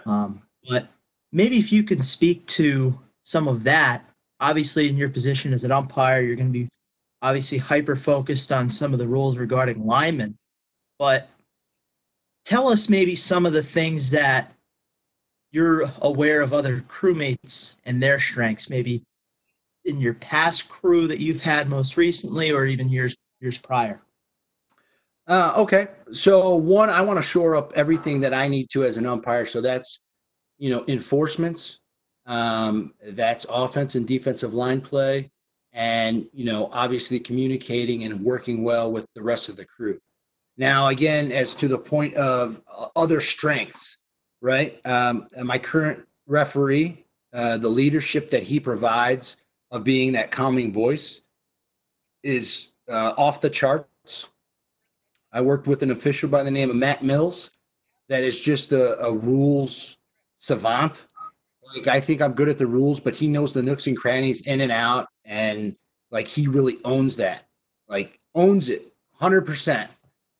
[0.05, 0.87] Um, but
[1.33, 4.05] maybe if you can speak to some of that.
[4.41, 6.67] Obviously, in your position as an umpire, you're going to be
[7.21, 10.37] obviously hyper focused on some of the rules regarding linemen.
[10.97, 11.29] But
[12.43, 14.53] tell us maybe some of the things that
[15.51, 19.03] you're aware of other crewmates and their strengths, maybe
[19.85, 24.01] in your past crew that you've had most recently, or even years years prior.
[25.27, 28.97] Uh, okay, so one, I want to shore up everything that I need to as
[28.97, 29.45] an umpire.
[29.45, 29.99] So that's
[30.61, 31.79] you know, enforcements.
[32.25, 35.31] Um, that's offense and defensive line play.
[35.73, 39.99] And, you know, obviously communicating and working well with the rest of the crew.
[40.57, 43.97] Now, again, as to the point of uh, other strengths,
[44.41, 44.79] right?
[44.85, 49.37] Um, my current referee, uh, the leadership that he provides
[49.71, 51.21] of being that calming voice
[52.23, 54.29] is uh, off the charts.
[55.31, 57.51] I worked with an official by the name of Matt Mills
[58.09, 59.97] that is just a, a rules
[60.37, 61.05] savant.
[61.73, 64.47] Like I think I'm good at the rules, but he knows the nooks and crannies
[64.47, 65.75] in and out, and
[66.09, 67.47] like he really owns that.
[67.87, 69.91] Like owns it, hundred um, percent.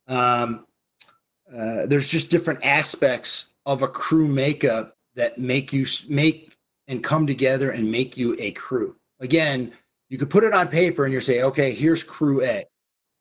[0.07, 6.53] Uh, there's just different aspects of a crew makeup that make you make
[6.87, 8.95] and come together and make you a crew.
[9.19, 9.73] Again,
[10.09, 12.65] you could put it on paper and you say, okay, here's crew A.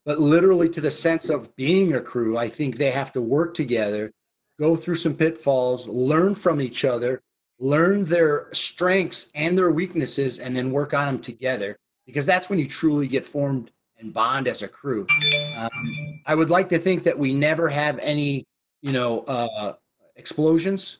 [0.04, 3.54] But literally, to the sense of being a crew, I think they have to work
[3.54, 4.12] together
[4.60, 7.22] go through some pitfalls, learn from each other,
[7.60, 12.58] learn their strengths and their weaknesses, and then work on them together because that's when
[12.58, 15.06] you truly get formed and bond as a crew.
[15.56, 15.70] Um,
[16.26, 18.46] I would like to think that we never have any,
[18.80, 19.74] you know, uh,
[20.16, 20.98] explosions,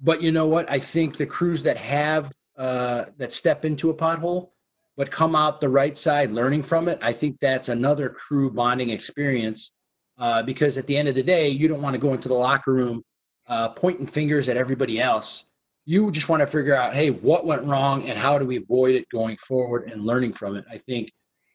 [0.00, 0.70] but you know what?
[0.70, 4.50] I think the crews that have uh, that step into a pothole
[4.96, 8.90] but come out the right side, learning from it, I think that's another crew bonding
[8.90, 9.72] experience
[10.18, 12.34] uh, because at the end of the day, you don't want to go into the
[12.34, 13.02] locker room
[13.46, 15.44] uh, pointing fingers at everybody else.
[15.86, 18.94] You just want to figure out, hey, what went wrong and how do we avoid
[18.94, 20.64] it going forward and learning from it.
[20.70, 21.10] I think,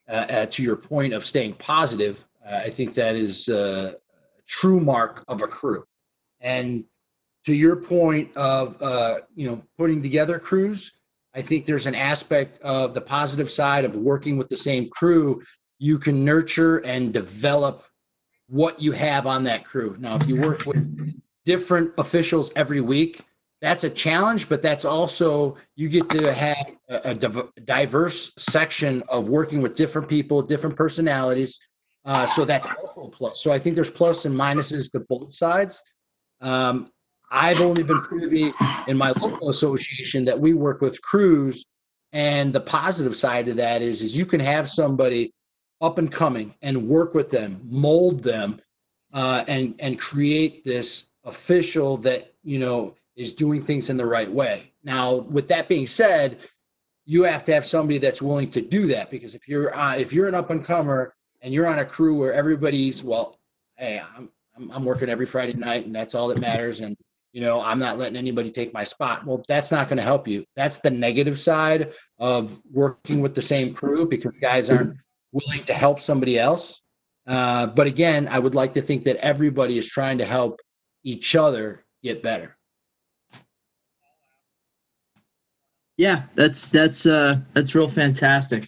[0.09, 3.95] uh, uh to your point of staying positive, uh, I think that is a
[4.47, 5.83] true mark of a crew.
[6.39, 6.85] And
[7.45, 8.77] to your point of
[9.35, 10.91] you know putting together crews,
[11.33, 15.41] I think there's an aspect of the positive side of working with the same crew.
[15.79, 17.85] You can nurture and develop
[18.47, 19.95] what you have on that crew.
[19.97, 23.21] Now, if you work with different officials every week,
[23.61, 27.15] that's a challenge, but that's also you get to have a, a
[27.63, 31.59] diverse section of working with different people, different personalities.
[32.03, 33.43] Uh, so that's also a plus.
[33.43, 35.83] So I think there's plus and minuses to both sides.
[36.41, 36.91] Um,
[37.29, 38.51] I've only been privy
[38.87, 41.65] in my local association that we work with crews,
[42.11, 45.31] and the positive side of that is is you can have somebody
[45.79, 48.59] up and coming and work with them, mold them,
[49.13, 54.29] uh, and and create this official that you know is doing things in the right
[54.31, 54.73] way.
[54.83, 56.39] Now, with that being said,
[57.05, 60.11] you have to have somebody that's willing to do that because if you're uh, if
[60.11, 63.39] you're an up and comer and you're on a crew where everybody's well,
[63.77, 66.97] hey, I'm, I'm I'm working every Friday night and that's all that matters, and
[67.31, 69.25] you know I'm not letting anybody take my spot.
[69.25, 70.43] Well, that's not going to help you.
[70.55, 74.97] That's the negative side of working with the same crew because guys aren't
[75.31, 76.81] willing to help somebody else.
[77.27, 80.59] Uh, but again, I would like to think that everybody is trying to help
[81.03, 82.57] each other get better.
[86.01, 88.67] Yeah, that's that's uh that's real fantastic.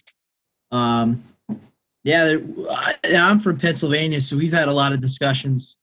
[0.70, 1.24] Um,
[2.04, 2.36] yeah,
[3.12, 5.76] I'm from Pennsylvania, so we've had a lot of discussions,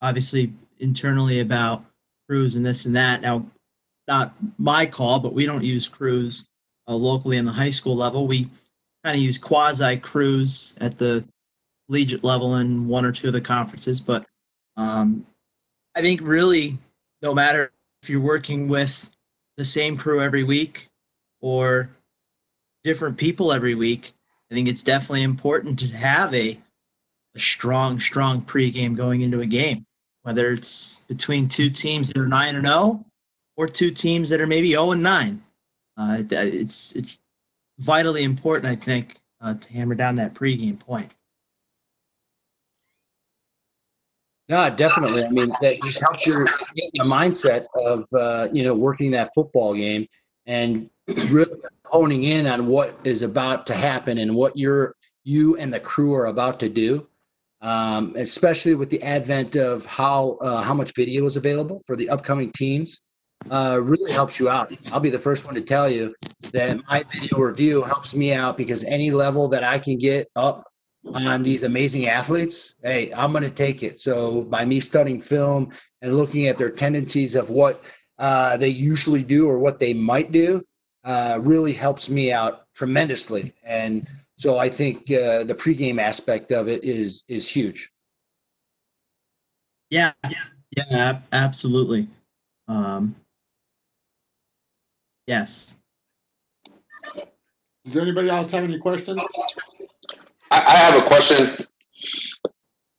[0.00, 1.84] obviously internally about
[2.26, 3.20] crews and this and that.
[3.20, 3.44] Now,
[4.08, 6.48] not my call, but we don't use crews
[6.88, 8.26] uh, locally in the high school level.
[8.26, 8.48] We
[9.04, 11.22] kind of use quasi crews at the
[11.86, 14.24] collegiate level in one or two of the conferences, but
[14.78, 15.26] um,
[15.94, 16.78] I think really,
[17.20, 19.10] no matter if you're working with
[19.58, 20.88] the same crew every week
[21.44, 21.90] or
[22.84, 24.12] different people every week,
[24.50, 26.58] I think it's definitely important to have a,
[27.34, 29.84] a strong, strong pregame going into a game,
[30.22, 33.04] whether it's between two teams that are 9 and 0
[33.58, 35.42] or two teams that are maybe 0 and 9.
[35.98, 37.18] Uh, it's, it's
[37.78, 41.12] vitally important, I think, uh, to hammer down that pregame point.
[44.48, 45.24] No, definitely.
[45.24, 49.72] I mean, that just helps your the mindset of uh, you know working that football
[49.72, 50.06] game
[50.44, 50.90] and
[51.30, 54.94] really honing in on what is about to happen and what you're
[55.24, 57.06] you and the crew are about to do.
[57.62, 62.10] Um, especially with the advent of how uh, how much video is available for the
[62.10, 63.00] upcoming teams,
[63.50, 64.70] uh, really helps you out.
[64.92, 66.14] I'll be the first one to tell you
[66.52, 70.64] that my video review helps me out because any level that I can get up
[71.14, 74.00] on these amazing athletes, hey, I'm going to take it.
[74.00, 75.70] So by me studying film
[76.02, 77.82] and looking at their tendencies of what
[78.18, 80.62] uh, they usually do or what they might do,
[81.04, 83.52] uh, really helps me out tremendously.
[83.62, 87.90] And so I think uh, the pregame aspect of it is is huge.
[89.90, 90.44] Yeah, yeah,
[90.76, 92.08] yeah, absolutely.
[92.66, 93.14] Um,
[95.26, 95.76] yes.
[97.84, 99.20] Does anybody else have any questions?
[100.50, 101.56] I, I have a question.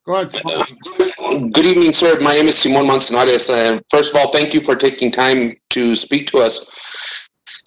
[0.05, 0.31] Go ahead.
[0.31, 1.49] Simon.
[1.49, 2.19] Good evening, sir.
[2.19, 3.49] My name is Simon Manzanares.
[3.49, 6.71] Uh, first of all, thank you for taking time to speak to us.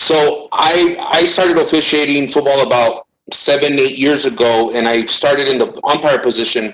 [0.09, 5.59] So I I started officiating football about seven eight years ago, and I started in
[5.59, 6.73] the umpire position.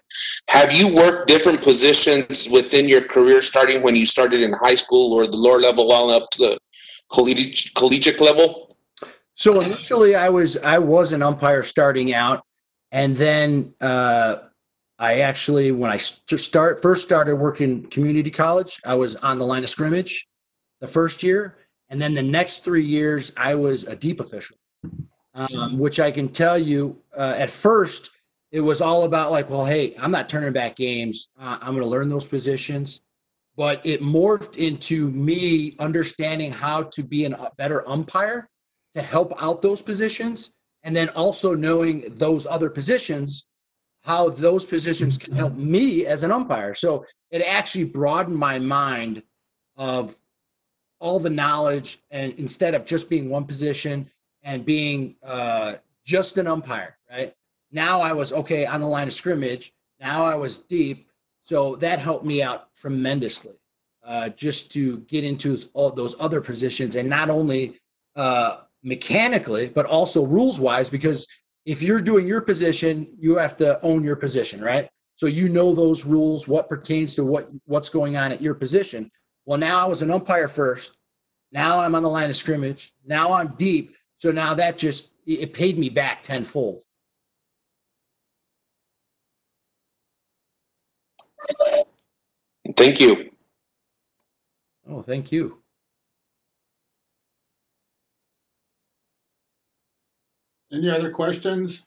[0.50, 5.12] Have you worked different positions within your career, starting when you started in high school
[5.14, 6.58] or the lower level, all up to the
[7.12, 8.76] collegiate collegiate level?
[9.34, 12.44] So initially, I was I was an umpire starting out,
[12.92, 14.36] and then uh,
[14.96, 19.44] I actually, when I st- start first started working community college, I was on the
[19.44, 20.28] line of scrimmage
[20.80, 21.56] the first year,
[21.88, 24.56] and then the next three years I was a deep official,
[25.34, 28.10] um, which I can tell you uh, at first
[28.50, 31.30] it was all about like, well, hey, I'm not turning back games.
[31.38, 33.02] Uh, I'm going to learn those positions,
[33.56, 38.48] but it morphed into me understanding how to be an, a better umpire
[38.94, 40.52] to help out those positions,
[40.84, 43.46] and then also knowing those other positions
[44.04, 46.74] how those positions can help me as an umpire.
[46.74, 49.22] So it actually broadened my mind
[49.76, 50.14] of
[51.04, 54.10] all the knowledge, and instead of just being one position
[54.42, 57.34] and being uh, just an umpire, right?
[57.70, 59.74] Now I was okay on the line of scrimmage.
[60.00, 61.10] Now I was deep,
[61.42, 63.52] so that helped me out tremendously.
[64.02, 67.78] Uh, just to get into all those other positions, and not only
[68.16, 71.26] uh, mechanically, but also rules wise, because
[71.66, 74.88] if you're doing your position, you have to own your position, right?
[75.16, 79.10] So you know those rules, what pertains to what what's going on at your position.
[79.46, 80.96] Well, now I was an umpire first.
[81.52, 82.94] Now I'm on the line of scrimmage.
[83.04, 83.96] Now I'm deep.
[84.16, 86.82] So now that just it paid me back tenfold.
[92.76, 93.30] Thank you.
[94.88, 95.58] Oh, thank you.
[100.72, 101.82] Any other questions?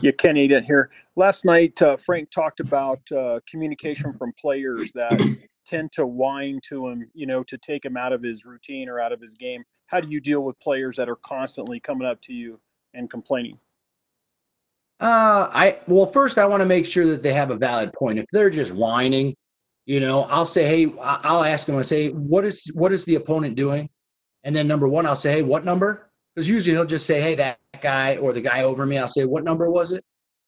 [0.00, 0.90] Yeah, Ken Aiden here.
[1.16, 5.20] Last night, uh, Frank talked about uh, communication from players that
[5.66, 9.00] tend to whine to him, you know, to take him out of his routine or
[9.00, 9.62] out of his game.
[9.86, 12.60] How do you deal with players that are constantly coming up to you
[12.94, 13.58] and complaining?
[15.00, 18.18] Uh, I well, first I want to make sure that they have a valid point.
[18.18, 19.34] If they're just whining,
[19.86, 21.76] you know, I'll say, hey, I'll ask them.
[21.76, 23.88] I say, what is what is the opponent doing?
[24.44, 26.09] And then number one, I'll say, hey, what number?
[26.40, 28.96] Because usually he'll just say, hey, that guy or the guy over me.
[28.96, 30.02] I'll say, what number was it?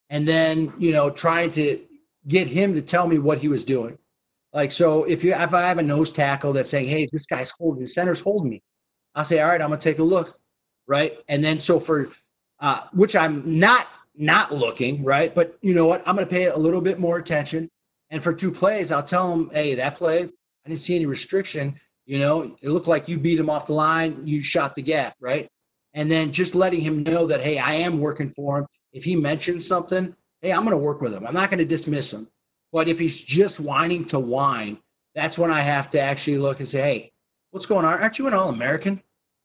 [0.08, 1.78] And then you know, trying to
[2.26, 3.98] get him to tell me what he was doing.
[4.54, 7.50] Like so, if you if I have a nose tackle that's saying, "Hey, this guy's
[7.50, 8.62] holding, the center's holding me,"
[9.14, 10.38] I'll say, "All right, I'm gonna take a look."
[10.86, 12.08] Right, and then so for
[12.60, 16.02] uh, which I'm not not looking right, but you know what?
[16.06, 17.68] I'm gonna pay a little bit more attention.
[18.08, 21.78] And for two plays, I'll tell him, "Hey, that play, I didn't see any restriction.
[22.06, 24.26] You know, it looked like you beat him off the line.
[24.26, 25.51] You shot the gap, right?"
[25.94, 29.16] And then just letting him know that, "Hey, I am working for him." If he
[29.16, 31.26] mentions something, hey, I'm going to work with him.
[31.26, 32.28] I'm not going to dismiss him.
[32.72, 34.78] But if he's just whining to whine,
[35.14, 37.12] that's when I have to actually look and say, hey,
[37.50, 38.00] what's going on?
[38.00, 39.02] Aren't you an All American?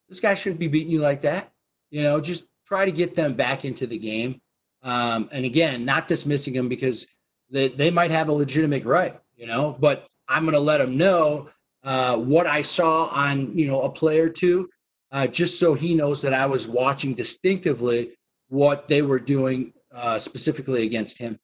[0.09, 1.51] This guy shouldn't be beating you like that.
[1.91, 4.41] You know, just try to get them back into the game.
[4.83, 7.07] Um, and again, not dismissing them because
[7.49, 10.97] they, they might have a legitimate right, you know, but I'm going to let them
[10.97, 11.49] know
[11.83, 14.69] uh, what I saw on, you know, a play or two,
[15.11, 18.11] uh, just so he knows that I was watching distinctively
[18.49, 21.39] what they were doing uh, specifically against him.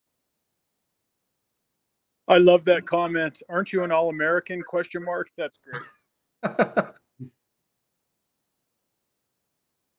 [2.28, 3.42] I love that comment.
[3.50, 4.62] Aren't you an All-American?
[4.62, 5.30] Question mark.
[5.38, 5.84] That's great.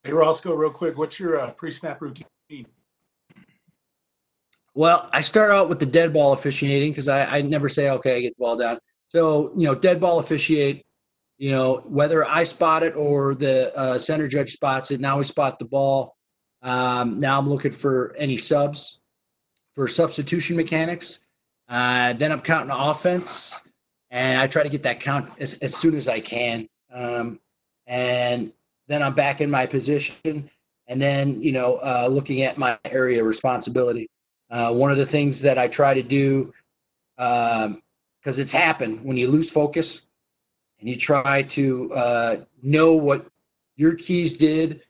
[0.04, 2.26] hey Roscoe, real quick, what's your uh, pre-snap routine?
[4.74, 8.16] Well, I start out with the dead ball officiating because I, I never say okay,
[8.16, 8.78] I get the ball down.
[9.06, 10.83] So you know, dead ball officiate.
[11.44, 14.98] You know, whether I spot it or the uh, center judge spots it.
[14.98, 16.16] Now we spot the ball.
[16.62, 18.98] Um, now I'm looking for any subs
[19.74, 21.20] for substitution mechanics.
[21.68, 23.60] Uh, then I'm counting offense,
[24.10, 26.66] and I try to get that count as, as soon as I can.
[26.90, 27.38] Um,
[27.86, 28.50] and
[28.88, 30.48] then I'm back in my position,
[30.86, 34.08] and then you know uh, looking at my area of responsibility.
[34.50, 36.54] Uh, one of the things that I try to do,
[37.18, 37.82] because um,
[38.24, 40.06] it's happened when you lose focus,
[40.84, 43.26] and you try to uh, know what
[43.76, 44.82] your keys did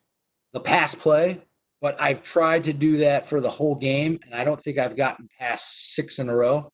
[0.53, 1.41] the pass play
[1.85, 4.97] but I've tried to do that for the whole game, and I don't think I've
[4.97, 6.73] gotten past six in a row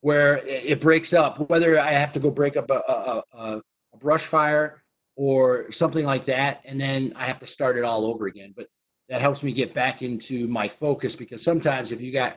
[0.00, 1.48] where it breaks up.
[1.48, 3.62] Whether I have to go break up a, a, a,
[4.00, 4.82] brush fire
[5.14, 8.52] or something like that, and then I have to start it all over again.
[8.56, 8.66] But
[9.10, 12.36] that helps me get back into my focus because sometimes if you got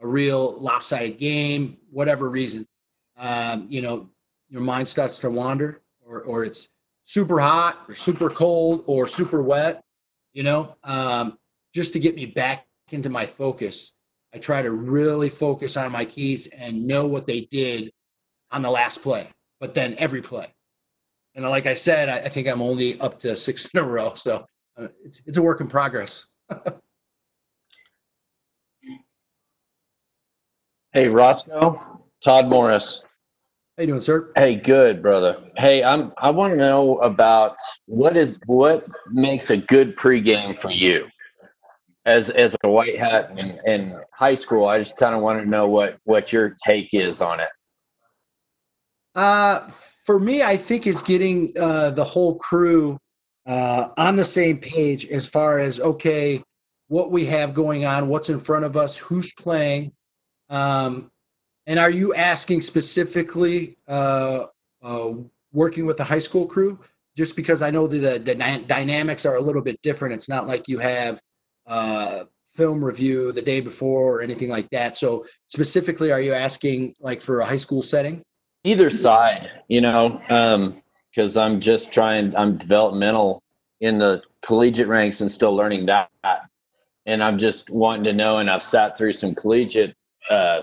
[0.00, 2.68] a real lopsided game, whatever reason,
[3.16, 4.10] um, you know,
[4.50, 6.68] your mind starts to wander, or or it's
[7.04, 9.82] super hot or super cold or super wet
[10.32, 11.36] you know, um,
[11.74, 13.92] just to get me back into my focus.
[14.34, 17.90] I try to really focus on my keys and know what they did
[18.52, 19.26] on the last play,
[19.58, 20.54] but then every play.
[21.34, 24.14] And like I said, I, I think I'm only up to six in a row,
[24.14, 24.46] so
[24.76, 26.26] uh, it's it's a work in progress.
[30.92, 31.80] hey, Roscoe,
[32.22, 33.02] Todd Morris.
[33.80, 34.30] How you doing, sir?
[34.36, 35.42] Hey, good, brother.
[35.56, 36.12] Hey, I'm.
[36.18, 37.56] I want to know about
[37.86, 41.08] what is what makes a good pregame for you,
[42.04, 44.66] as as a white hat in, in high school.
[44.66, 47.48] I just kind of want to know what what your take is on it.
[49.14, 49.60] Uh,
[50.04, 52.98] for me, I think is getting uh, the whole crew
[53.46, 56.42] uh, on the same page as far as okay,
[56.88, 59.92] what we have going on, what's in front of us, who's playing.
[60.50, 61.10] Um,
[61.70, 64.46] and are you asking specifically uh,
[64.82, 65.12] uh,
[65.52, 66.80] working with the high school crew?
[67.16, 68.34] Just because I know the, the
[68.66, 70.14] dynamics are a little bit different.
[70.14, 71.20] It's not like you have
[71.68, 74.96] uh, film review the day before or anything like that.
[74.96, 78.20] So specifically, are you asking like for a high school setting?
[78.64, 80.20] Either side, you know,
[81.12, 82.34] because um, I'm just trying.
[82.34, 83.44] I'm developmental
[83.80, 86.10] in the collegiate ranks and still learning that.
[87.06, 89.94] And I'm just wanting to know, and I've sat through some collegiate
[90.28, 90.62] uh,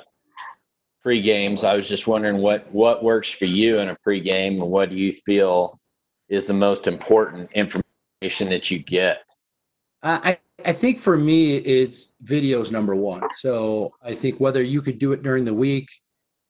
[1.08, 1.64] pre-games.
[1.64, 4.98] I was just wondering what what works for you in a pre-game, and what do
[4.98, 5.80] you feel
[6.28, 9.20] is the most important information that you get?
[10.04, 13.22] I I think for me, it's videos number one.
[13.38, 15.88] So I think whether you could do it during the week,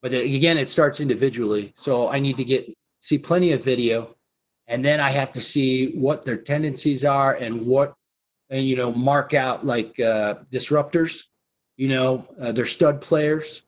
[0.01, 1.71] but again, it starts individually.
[1.77, 2.67] So I need to get
[2.99, 4.15] see plenty of video,
[4.65, 7.93] and then I have to see what their tendencies are and what
[8.49, 11.25] and you know mark out like uh, disruptors.
[11.75, 13.61] You know, uh, they're stud players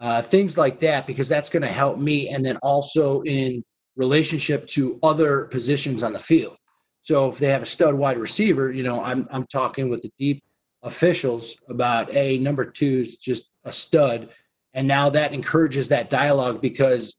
[0.00, 2.28] uh, things like that, because that's going to help me.
[2.28, 3.64] And then also in
[3.96, 6.56] relationship to other positions on the field.
[7.00, 10.10] So if they have a stud wide receiver, you know, I'm I'm talking with the
[10.18, 10.42] deep
[10.82, 14.30] officials about a number two is just a stud,
[14.74, 17.18] and now that encourages that dialogue because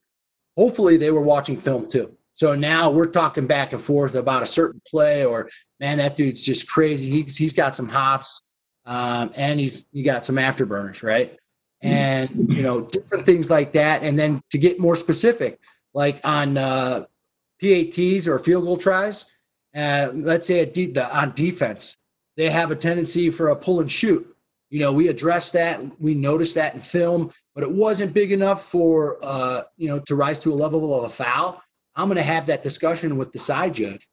[0.58, 2.12] hopefully they were watching film too.
[2.34, 5.50] So now we're talking back and forth about a certain play, or
[5.80, 7.10] man, that dude's just crazy.
[7.10, 8.42] He, he's got some hops,
[8.86, 11.36] um, and he's he got some afterburners, right?
[11.82, 15.60] And you know different things like that and then to get more specific
[15.94, 17.06] like on uh,
[17.62, 19.26] pats or field goal tries
[19.76, 21.98] uh, let's say de- the, on defense
[22.36, 24.26] they have a tendency for a pull and shoot
[24.70, 28.66] You know, we addressed that, we noticed that in film, but it wasn't big enough
[28.66, 31.62] for uh, you know to rise to a level of a foul.
[31.96, 34.08] I'm going to have that discussion with the side judge,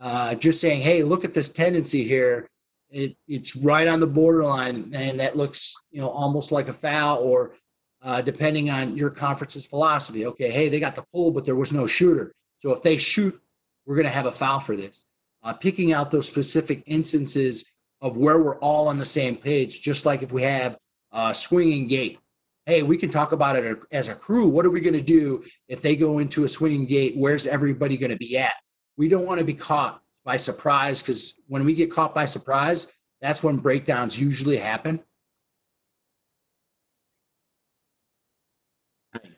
[0.00, 2.48] uh, just saying, hey, look at this tendency here.
[2.90, 7.18] It, it's right on the borderline, and that looks you know almost like a foul,
[7.18, 7.54] or
[8.02, 10.26] uh, depending on your conference's philosophy.
[10.26, 12.32] Okay, hey, they got the pull, but there was no shooter.
[12.58, 13.38] So if they shoot,
[13.84, 15.04] we're going to have a foul for this.
[15.42, 17.64] Uh, picking out those specific instances
[18.00, 20.76] of where we're all on the same page, just like if we have
[21.12, 22.18] a swinging gate.
[22.66, 24.48] Hey, we can talk about it as a crew.
[24.48, 27.14] What are we going to do if they go into a swinging gate?
[27.16, 28.52] Where's everybody going to be at?
[28.96, 32.88] We don't want to be caught by surprise because when we get caught by surprise,
[33.22, 35.00] that's when breakdowns usually happen.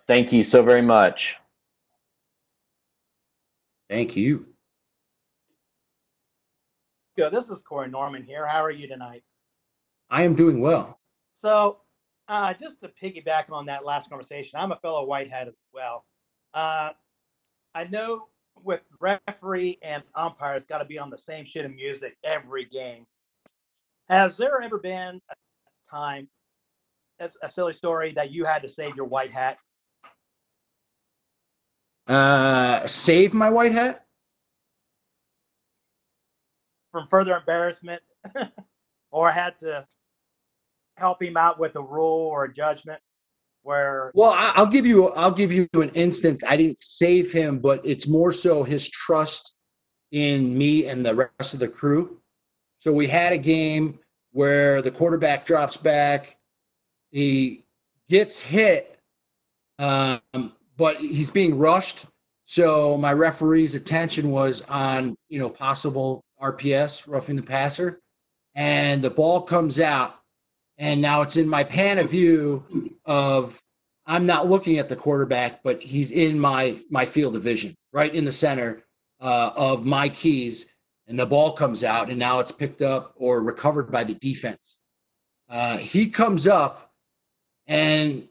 [0.09, 1.37] Thank you so very much.
[3.91, 4.47] Thank you.
[7.17, 7.33] Good.
[7.33, 8.47] This is Corey Norman here.
[8.47, 9.23] How are you tonight?
[10.09, 10.99] I am doing well.
[11.35, 11.81] So,
[12.29, 16.07] uh, just to piggyback on that last conversation, I'm a fellow white hat as well.
[16.55, 16.91] Uh,
[17.75, 18.29] I know
[18.65, 23.07] with referee and umpires got to be on the same shit of music every game.
[24.09, 25.35] Has there ever been a
[25.91, 26.29] time,
[27.19, 29.59] that's a silly story, that you had to save your white hat?
[32.07, 34.07] Uh, save my white hat?
[36.91, 38.03] From further embarrassment
[39.11, 39.87] or had to
[40.97, 43.01] help him out with a rule or a judgment
[43.69, 46.43] where well i'll give you i'll give you an instant.
[46.49, 49.55] I didn't save him but it's more so his trust
[50.11, 52.19] in me and the rest of the crew.
[52.79, 53.99] So we had a game
[54.33, 56.39] where the quarterback drops back.
[57.11, 57.65] He
[58.09, 58.99] gets hit
[59.79, 60.23] um,
[60.79, 62.07] but he's being rushed.
[62.47, 68.01] So my referee's attention was on you know possible rps roughing the passer.
[68.55, 70.18] And the ball comes out
[70.79, 73.61] and now it's in my pan of view of
[74.07, 78.15] I'm not looking at the quarterback, but he's in my my field of vision, right
[78.15, 78.85] in the center
[79.21, 80.73] uh, of my keys,
[81.07, 84.79] and the ball comes out, and now it's picked up or recovered by the defense.
[85.49, 86.93] Uh, he comes up,
[87.67, 88.29] and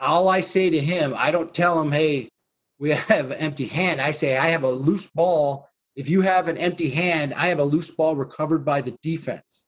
[0.00, 2.30] all I say to him, I don't tell him, "Hey,
[2.78, 5.68] we have an empty hand." I say, "I have a loose ball.
[5.94, 9.64] If you have an empty hand, I have a loose ball recovered by the defense."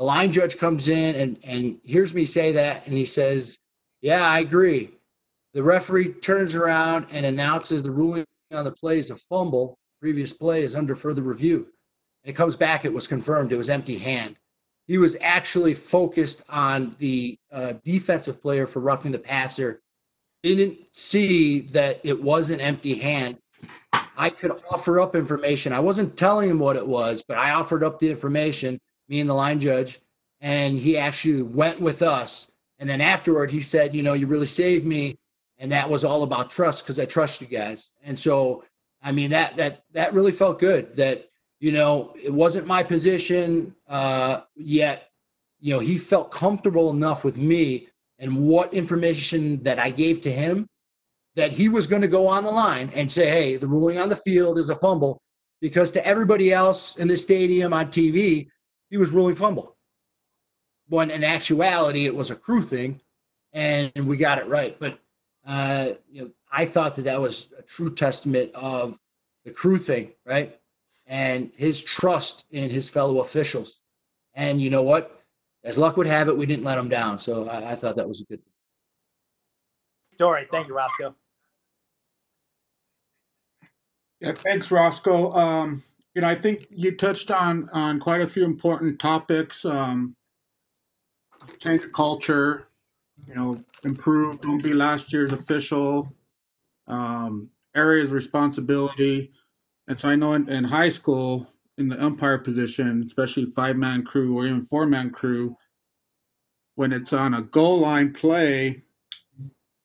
[0.00, 3.58] The line judge comes in and, and hears me say that, and he says,
[4.00, 4.92] Yeah, I agree.
[5.52, 9.76] The referee turns around and announces the ruling on the play is a fumble.
[10.00, 11.68] Previous play is under further review.
[12.24, 14.36] And it comes back, it was confirmed, it was empty hand.
[14.86, 19.82] He was actually focused on the uh, defensive player for roughing the passer.
[20.42, 23.36] Didn't see that it was an empty hand.
[23.92, 25.74] I could offer up information.
[25.74, 28.80] I wasn't telling him what it was, but I offered up the information
[29.10, 29.98] me and the line judge,
[30.40, 32.50] and he actually went with us.
[32.78, 35.18] And then afterward, he said, "You know, you really saved me,"
[35.58, 37.90] and that was all about trust because I trust you guys.
[38.02, 38.64] And so,
[39.02, 40.96] I mean, that that that really felt good.
[40.96, 45.10] That you know, it wasn't my position uh, yet.
[45.58, 47.88] You know, he felt comfortable enough with me
[48.18, 50.68] and what information that I gave to him
[51.34, 54.08] that he was going to go on the line and say, "Hey, the ruling on
[54.08, 55.20] the field is a fumble,"
[55.60, 58.48] because to everybody else in the stadium on TV,
[58.90, 59.76] he was ruling fumble.
[60.88, 63.00] When in actuality, it was a crew thing,
[63.52, 64.76] and we got it right.
[64.78, 64.98] But
[65.46, 68.98] uh, you know, I thought that that was a true testament of
[69.44, 70.58] the crew thing, right?
[71.06, 73.80] And his trust in his fellow officials.
[74.34, 75.22] And you know what?
[75.64, 77.18] As luck would have it, we didn't let him down.
[77.18, 78.40] So I, I thought that was a good
[80.12, 80.46] story.
[80.50, 81.14] Thank you, Roscoe.
[84.20, 85.32] Yeah, thanks, Roscoe.
[85.32, 85.82] Um,
[86.14, 89.64] you know, I think you touched on on quite a few important topics.
[89.64, 90.16] Um,
[91.58, 92.68] change of culture,
[93.26, 96.14] you know, improve, don't be last year's official,
[96.86, 99.32] um, areas of responsibility.
[99.88, 104.04] And so I know in, in high school, in the umpire position, especially five man
[104.04, 105.56] crew or even four man crew,
[106.74, 108.82] when it's on a goal line play,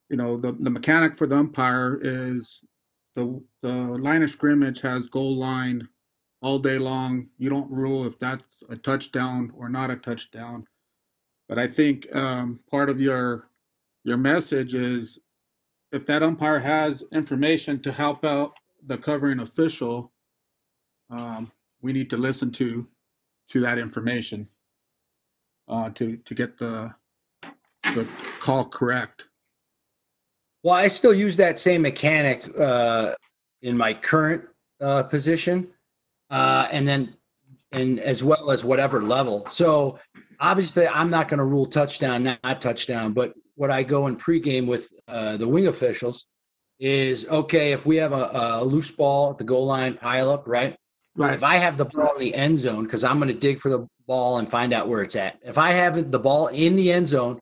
[0.09, 2.63] you know, the, the mechanic for the umpire is
[3.15, 5.87] the the line of scrimmage has goal line
[6.41, 7.27] all day long.
[7.37, 10.67] You don't rule if that's a touchdown or not a touchdown.
[11.47, 13.49] But I think um, part of your
[14.03, 15.19] your message is
[15.91, 18.53] if that umpire has information to help out
[18.85, 20.11] the covering official,
[21.09, 22.87] um, we need to listen to
[23.49, 24.47] to that information
[25.67, 26.93] uh, to to get the
[27.93, 28.07] the
[28.39, 29.27] call correct.
[30.63, 33.13] Well, I still use that same mechanic uh,
[33.61, 34.43] in my current
[34.81, 35.67] uh, position
[36.29, 37.15] uh, and then
[37.71, 39.45] and as well as whatever level.
[39.49, 39.99] So
[40.39, 44.65] obviously I'm not going to rule touchdown, not, touchdown, but what I go in pregame
[44.65, 46.27] with uh, the wing officials
[46.79, 50.47] is okay if we have a, a loose ball at the goal line pile up,
[50.47, 50.75] right?
[51.17, 51.33] Right.
[51.33, 53.69] If I have the ball in the end zone, because I'm going to dig for
[53.69, 55.39] the ball and find out where it's at.
[55.43, 57.39] If I have the ball in the end zone,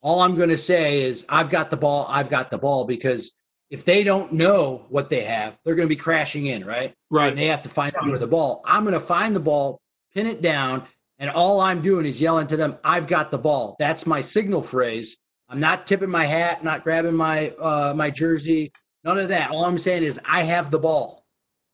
[0.00, 3.34] all I'm going to say is I've got the ball, I've got the ball, because
[3.70, 6.94] if they don't know what they have, they're going to be crashing in, right?
[7.10, 7.28] Right.
[7.28, 8.62] And they have to find out where the ball.
[8.64, 9.80] I'm going to find the ball,
[10.14, 10.84] pin it down,
[11.18, 14.62] and all I'm doing is yelling to them, "I've got the ball." That's my signal
[14.62, 15.16] phrase.
[15.48, 18.72] I'm not tipping my hat, not grabbing my uh, my jersey,
[19.04, 19.50] none of that.
[19.50, 21.24] All I'm saying is I have the ball,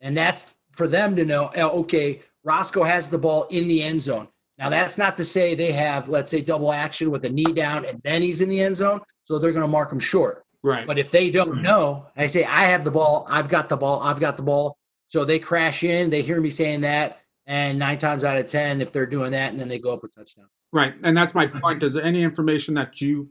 [0.00, 1.50] and that's for them to know.
[1.56, 4.28] oh, Okay, Roscoe has the ball in the end zone.
[4.58, 7.84] Now that's not to say they have, let's say, double action with a knee down,
[7.84, 10.44] and then he's in the end zone, so they're going to mark him short.
[10.62, 10.86] Right.
[10.86, 11.62] But if they don't hmm.
[11.62, 14.76] know, I say, I have the ball, I've got the ball, I've got the ball.
[15.08, 18.80] So they crash in, they hear me saying that, and nine times out of 10,
[18.80, 20.46] if they're doing that, and then they go up a touchdown.
[20.72, 20.94] Right.
[21.02, 21.58] And that's my mm-hmm.
[21.58, 23.28] point is any information that you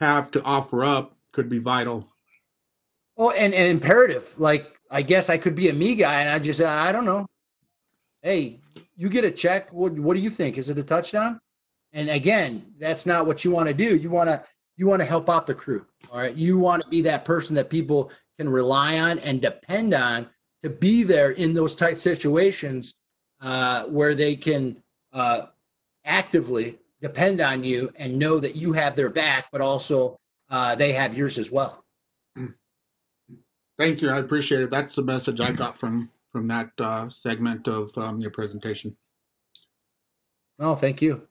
[0.00, 2.08] have to offer up could be vital.
[3.16, 4.32] Oh, and, and imperative.
[4.38, 7.04] Like, I guess I could be a me guy, and I just, uh, I don't
[7.04, 7.26] know.
[8.22, 8.60] Hey,
[8.96, 9.72] you get a check.
[9.72, 10.56] What, what do you think?
[10.56, 11.40] Is it a touchdown?
[11.92, 13.96] And again, that's not what you want to do.
[13.96, 14.44] You want to,
[14.76, 15.86] you want to help out the crew.
[16.10, 16.34] All right.
[16.34, 20.28] You want to be that person that people can rely on and depend on
[20.62, 22.94] to be there in those tight situations
[23.40, 24.76] uh, where they can
[25.12, 25.46] uh,
[26.04, 30.18] actively depend on you and know that you have their back, but also
[30.50, 31.84] uh, they have yours as well.
[33.76, 34.10] Thank you.
[34.10, 34.70] I appreciate it.
[34.70, 38.96] That's the message I got from from that uh, segment of um, your presentation.
[40.58, 41.28] Oh, thank you.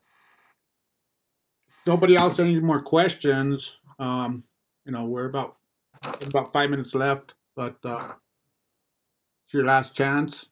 [1.86, 3.78] Nobody else any more questions?
[4.00, 4.44] Um,
[4.86, 5.58] you know, we're about
[6.26, 8.14] about five minutes left, but uh,
[9.46, 10.50] it's your last chance.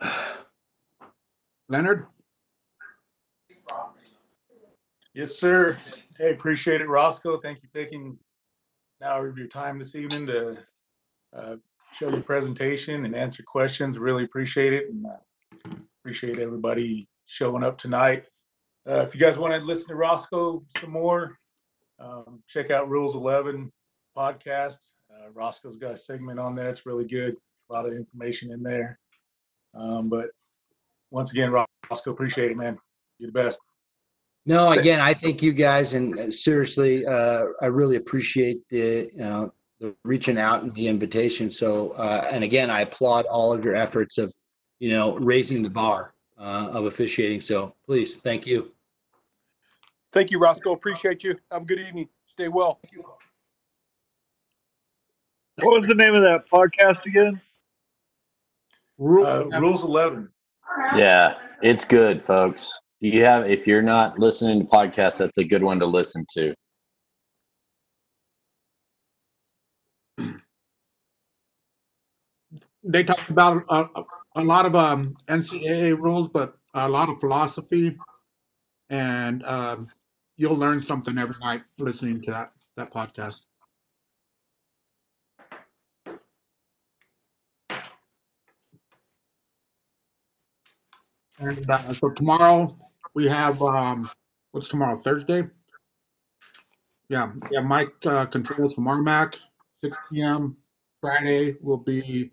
[1.68, 2.06] Leonard?
[5.14, 5.76] Yes, sir.
[6.16, 7.38] Hey, appreciate it, Roscoe.
[7.38, 8.16] Thank you for taking
[9.00, 10.56] an hour of your time this evening to
[11.36, 11.56] uh,
[11.92, 13.98] show your presentation and answer questions.
[13.98, 18.24] Really appreciate it, and uh, appreciate everybody showing up tonight.
[18.88, 21.38] Uh, if you guys want to listen to Roscoe some more,
[21.98, 23.70] um, check out Rules 11
[24.16, 24.78] podcast.
[25.10, 26.70] Uh, Roscoe's got a segment on there.
[26.70, 27.36] It's really good.
[27.70, 28.98] A lot of information in there.
[29.74, 30.30] Um, but
[31.10, 31.52] once again,
[31.90, 32.78] Roscoe, appreciate it, man.
[33.18, 33.60] You're the best.
[34.44, 39.20] No, again, I thank you guys, and uh, seriously, uh, I really appreciate the you
[39.20, 41.48] know the reaching out and the invitation.
[41.48, 44.34] So, uh, and again, I applaud all of your efforts of
[44.80, 46.12] you know raising the bar
[46.42, 47.40] uh, of officiating.
[47.40, 48.72] So, please, thank you.
[50.12, 50.72] Thank you, Roscoe.
[50.72, 51.36] Appreciate you.
[51.50, 52.08] Have a good evening.
[52.26, 52.80] Stay well.
[55.62, 57.40] What was the name of that podcast again?
[59.00, 60.28] Uh, Rules 11.
[60.96, 62.78] Yeah, it's good, folks.
[63.00, 66.24] If you have, if you're not listening to podcasts, that's a good one to listen
[66.34, 66.54] to.
[72.84, 73.86] They talked about a,
[74.34, 77.96] a lot of um, NCAA rules, but a lot of philosophy,
[78.90, 79.88] and um,
[80.36, 83.42] you'll learn something every night listening to that that podcast.
[91.38, 92.76] And uh, so tomorrow
[93.14, 94.08] we have um,
[94.52, 94.98] what's tomorrow?
[94.98, 95.44] Thursday.
[97.08, 97.60] Yeah, yeah.
[97.60, 99.38] Mike uh, Contreras from Armac,
[99.82, 100.56] 6 p.m.
[101.00, 102.30] Friday will be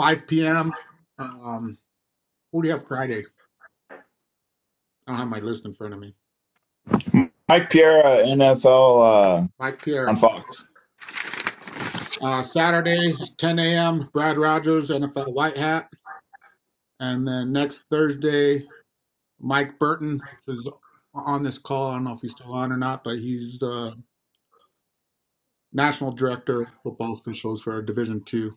[0.00, 0.72] 5 p.m.
[1.18, 1.76] Um,
[2.50, 3.26] who do you have Friday?
[3.90, 3.96] I
[5.06, 6.14] don't have my list in front of me.
[7.50, 10.68] Mike Pereira, NFL uh, Mike Pereira on Fox.
[12.22, 14.08] Uh, Saturday, 10 a.m.
[14.14, 15.90] Brad Rogers, NFL White Hat.
[16.98, 18.66] And then next Thursday,
[19.38, 20.66] Mike Burton, which is
[21.12, 21.90] on this call.
[21.90, 23.94] I don't know if he's still on or not, but he's the
[25.74, 28.56] national director of football officials for Division Two.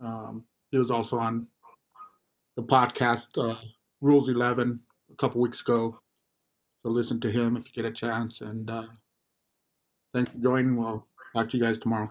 [0.00, 1.46] Um, he was also on
[2.56, 3.54] the podcast uh,
[4.00, 6.00] Rules Eleven a couple weeks ago.
[6.82, 8.40] So listen to him if you get a chance.
[8.40, 8.86] And uh,
[10.12, 10.76] thanks for joining.
[10.76, 12.10] We'll talk to you guys tomorrow.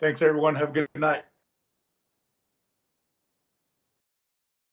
[0.00, 0.56] Thanks, everyone.
[0.56, 1.22] Have a good night.